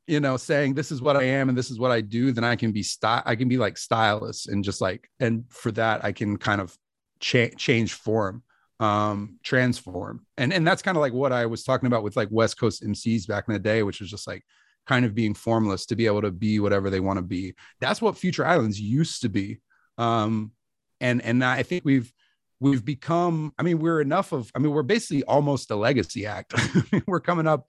[0.07, 2.45] you know saying this is what i am and this is what i do then
[2.45, 6.05] i can be style i can be like stylist and just like and for that
[6.05, 6.77] i can kind of
[7.20, 8.43] cha- change form
[8.81, 10.24] um transform.
[10.39, 12.82] And and that's kind of like what i was talking about with like west coast
[12.82, 14.43] mcs back in the day which was just like
[14.87, 17.55] kind of being formless to be able to be whatever they want to be.
[17.81, 19.61] That's what future islands used to be.
[19.99, 20.53] Um
[21.01, 22.12] and and i think we've
[22.59, 26.55] we've become i mean we're enough of i mean we're basically almost a legacy act.
[27.07, 27.66] We're coming up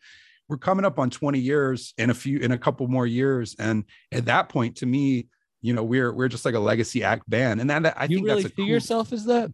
[0.52, 3.56] we're coming up on 20 years in a few in a couple more years.
[3.58, 5.28] And at that point to me
[5.62, 7.62] you know we're we're just like a legacy act band.
[7.62, 9.54] And that, that i you think really that's a cool, yourself as that?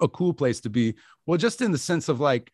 [0.00, 0.94] a cool place to be.
[1.26, 2.50] Well just in the sense of like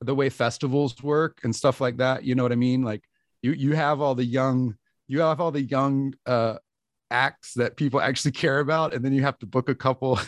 [0.00, 2.82] the way festivals work and stuff like that you know what i mean?
[2.82, 3.04] Like
[3.42, 4.74] you you have all the young
[5.06, 6.56] you have all the young uh
[7.12, 10.18] acts that people actually care about and then you have to book a couple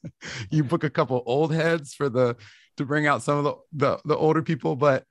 [0.50, 2.36] you book a couple old heads for the
[2.78, 3.54] to bring out some of the,
[3.86, 4.74] the the older people.
[4.74, 5.04] But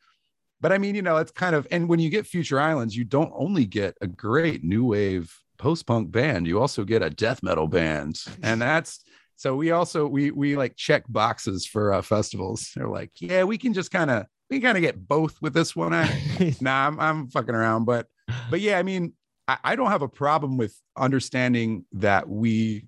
[0.62, 3.04] but i mean you know it's kind of and when you get future islands you
[3.04, 7.68] don't only get a great new wave post-punk band you also get a death metal
[7.68, 8.22] band.
[8.44, 9.04] And that's
[9.36, 12.72] so we also we we like check boxes for uh, festivals.
[12.76, 15.76] They're like yeah we can just kind of we kind of get both with this
[15.76, 16.16] one act.
[16.62, 17.86] Nah I'm, I'm fucking around.
[17.86, 18.08] But
[18.50, 19.14] but yeah i mean
[19.48, 22.86] I, I don't have a problem with understanding that we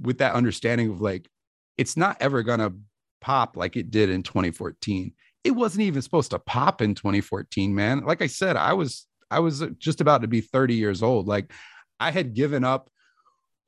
[0.00, 1.28] with that understanding of like
[1.78, 2.72] it's not ever gonna
[3.20, 5.12] pop like it did in 2014
[5.44, 8.04] it wasn't even supposed to pop in 2014 man.
[8.04, 11.26] Like i said i was i was just about to be 30 years old.
[11.26, 11.52] Like
[12.00, 12.90] i had given up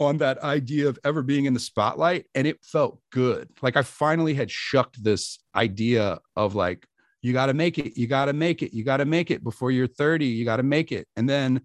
[0.01, 3.49] on that idea of ever being in the spotlight and it felt good.
[3.63, 6.87] Like i finally had shucked this idea of like
[7.23, 9.43] you got to make it you got to make it you got to make it
[9.43, 11.09] before you're 30 you got to make it.
[11.17, 11.63] And then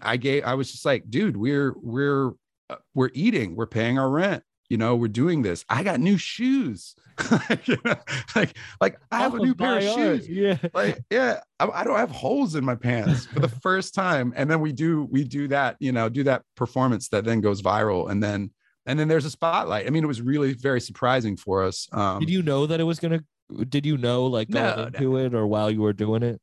[0.00, 2.30] I gave i was just like dude we're we're
[2.70, 5.66] uh, we're eating we're paying our rent you know we're doing this.
[5.68, 6.94] I got new shoes
[7.66, 7.94] You know,
[8.34, 10.58] like like i have a new pair of shoes Yeah.
[10.74, 14.50] like yeah I, I don't have holes in my pants for the first time and
[14.50, 18.10] then we do we do that you know do that performance that then goes viral
[18.10, 18.50] and then
[18.86, 22.20] and then there's a spotlight i mean it was really very surprising for us um
[22.20, 23.20] Did you know that it was gonna?
[23.68, 24.84] Did you know like going No, no.
[24.86, 26.40] into it or while you were doing it?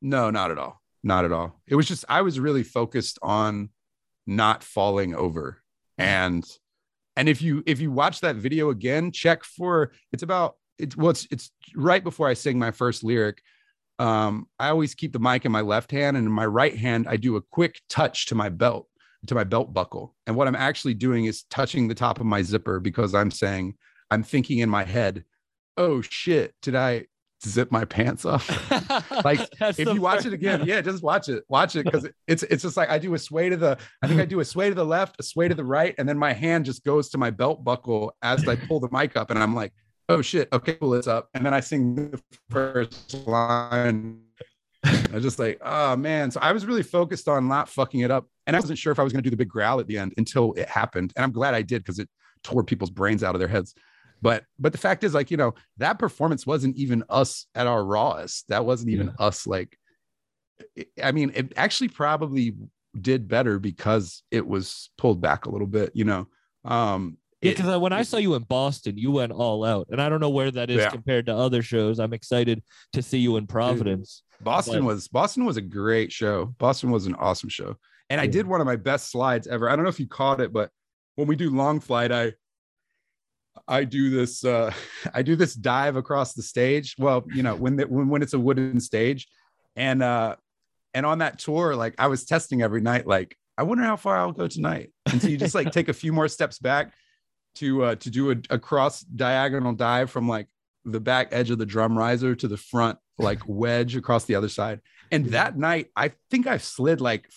[0.00, 3.70] no not at all not at all it was just i was really focused on
[4.26, 5.58] not falling over
[5.98, 6.44] and
[7.16, 11.26] and if you if you watch that video again check for it's about it's what's
[11.30, 13.42] it's right before i sing my first lyric.
[13.98, 17.06] Um i always keep the mic in my left hand and in my right hand
[17.08, 18.88] i do a quick touch to my belt
[19.28, 20.14] to my belt buckle.
[20.26, 23.74] And what i'm actually doing is touching the top of my zipper because i'm saying
[24.10, 25.24] i'm thinking in my head
[25.76, 27.04] oh shit did i
[27.48, 28.48] zip my pants off.
[29.24, 31.44] Like, if you watch it again, yeah, just watch it.
[31.48, 34.20] Watch it because it's it's just like I do a sway to the I think
[34.20, 36.32] I do a sway to the left, a sway to the right, and then my
[36.32, 39.54] hand just goes to my belt buckle as I pull the mic up, and I'm
[39.54, 39.72] like,
[40.08, 42.20] oh shit, okay, pull this up, and then I sing the
[42.50, 44.20] first line.
[44.84, 46.30] I was just like, oh man.
[46.30, 48.98] So I was really focused on not fucking it up, and I wasn't sure if
[48.98, 51.24] I was going to do the big growl at the end until it happened, and
[51.24, 52.08] I'm glad I did because it
[52.42, 53.74] tore people's brains out of their heads.
[54.22, 57.84] But but the fact is, like you know, that performance wasn't even us at our
[57.84, 58.46] rawest.
[58.48, 59.46] That wasn't even us.
[59.46, 59.76] Like,
[61.02, 62.54] I mean, it actually probably
[62.98, 65.90] did better because it was pulled back a little bit.
[65.94, 66.28] You know,
[66.64, 70.08] um, Yeah, because when I saw you in Boston, you went all out, and I
[70.08, 70.90] don't know where that is Yeah.
[70.90, 71.98] compared to other shows.
[71.98, 72.62] I'm excited
[72.92, 74.22] to see you in Providence.
[74.40, 76.46] Boston But- was Boston was a great show.
[76.58, 77.76] Boston was an awesome show.
[78.10, 79.68] And I did one of my best slides ever.
[79.68, 80.70] I don't know if you caught it, but
[81.14, 82.34] when we do long flight, I
[83.68, 84.72] I do this uh
[85.14, 86.94] I do this dive across the stage.
[86.98, 89.28] Well, you know, when the, when when it's a wooden stage.
[89.76, 90.36] And uh
[90.94, 94.18] and on that tour, like I was testing every night, like, I wonder how far
[94.18, 94.90] I'll go tonight.
[95.10, 96.92] And so you just like take a few more steps back
[97.56, 100.46] to uh to do a, a cross diagonal dive from like
[100.84, 104.48] the back edge of the drum riser to the front like wedge across the other
[104.48, 104.80] side
[105.10, 107.28] and that night i think i slid like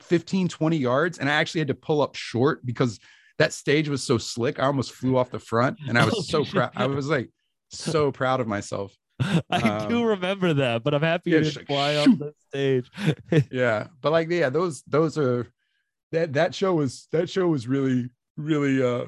[0.00, 2.98] 15 20 yards and i actually had to pull up short because
[3.38, 6.44] that stage was so slick i almost flew off the front and i was so
[6.44, 7.30] proud i was like
[7.70, 8.94] so proud of myself
[9.50, 12.34] I do Um, remember that, but I'm happy yeah, you didn't like, fly off the
[12.48, 12.90] stage.
[13.50, 15.46] yeah but like yeah those those are
[16.12, 19.06] that that show was that show was really really uh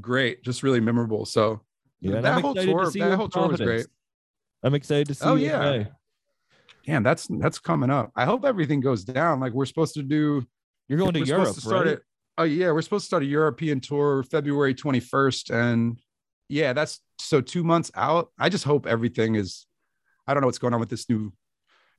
[0.00, 1.60] great just really memorable so
[2.00, 3.86] Yeah, that I'm whole excited to tour that whole tour was great
[4.62, 5.84] I'm excited to see Oh, yeah.
[6.86, 10.42] Damn that's that's coming up i hope everything goes down like we're supposed to do
[10.88, 11.94] You're going to Europe, to start right?
[11.98, 12.02] it
[12.38, 16.00] oh yeah we're supposed to start a european tour february 21st and
[16.48, 19.66] yeah that's so two months out i just hope everything is
[20.26, 21.32] i don't know what's going on with this new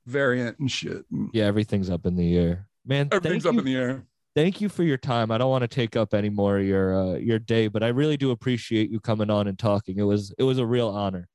[0.06, 3.08] variant and shit Yeah, everything's up in the air, man.
[3.12, 4.04] everything's up you, in the air
[4.34, 5.30] thank you for your time.
[5.32, 7.88] I don't want to take up any more of your uh, your day, but I
[7.88, 9.98] really do appreciate you coming on and talking.
[9.98, 11.28] It was it was a real honor.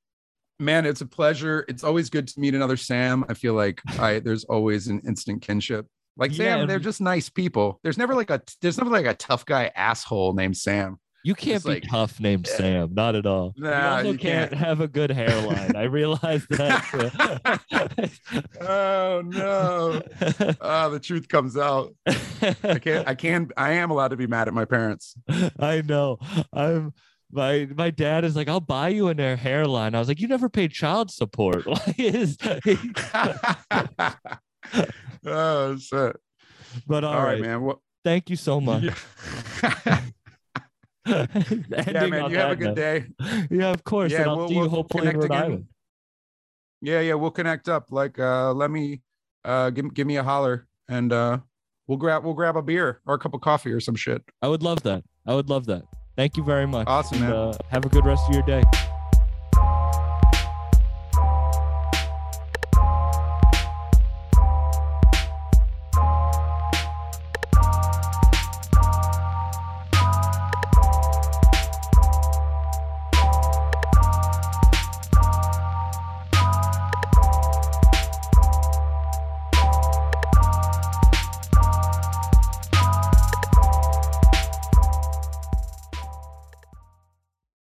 [0.60, 4.20] man it's a pleasure it's always good to meet another sam i feel like i
[4.20, 5.86] there's always an instant kinship
[6.18, 9.14] like Yeah, sam they're just nice people there's never like a there's never like a
[9.16, 12.56] tough guy asshole named sam You can't It's be like- tough named Yeah.
[12.58, 13.54] Sam, not at all.
[13.58, 14.62] Nah, you also you can't, can't.
[14.64, 15.76] have a good hairline.
[15.76, 17.60] I realize that.
[18.68, 20.02] oh no
[20.62, 21.94] ah the truth comes out
[22.64, 25.16] i can't i can i am allowed to be mad at my parents
[25.60, 26.18] I know.
[26.54, 26.94] I'm
[27.32, 29.96] my my dad is like, I'll buy you a hair hairline.
[29.96, 31.66] I was like, you never paid child support.
[31.76, 32.38] Like, is
[35.26, 36.16] oh shit
[36.88, 38.84] but all right, man well Thank you so much.
[39.64, 40.06] yeah,
[41.08, 42.76] Ending man you have a good note.
[42.76, 43.06] day
[43.50, 44.12] Yeah, of course.
[44.12, 45.44] Yeah, we'll- we'll hopefully in connect Rhode again.
[45.44, 45.66] Island.
[46.82, 49.02] yeah yeah we'll connect up like uh let me
[49.44, 51.40] uh give, give me a holler and uh
[51.88, 54.48] we'll grab we'll grab a beer or a cup of coffee or some shit I
[54.48, 55.04] would love that.
[55.26, 55.84] I would love that.
[56.16, 56.88] Thank you very much.
[56.88, 57.36] Awesome, And, man.
[57.36, 58.62] Uh, have a good rest of your day.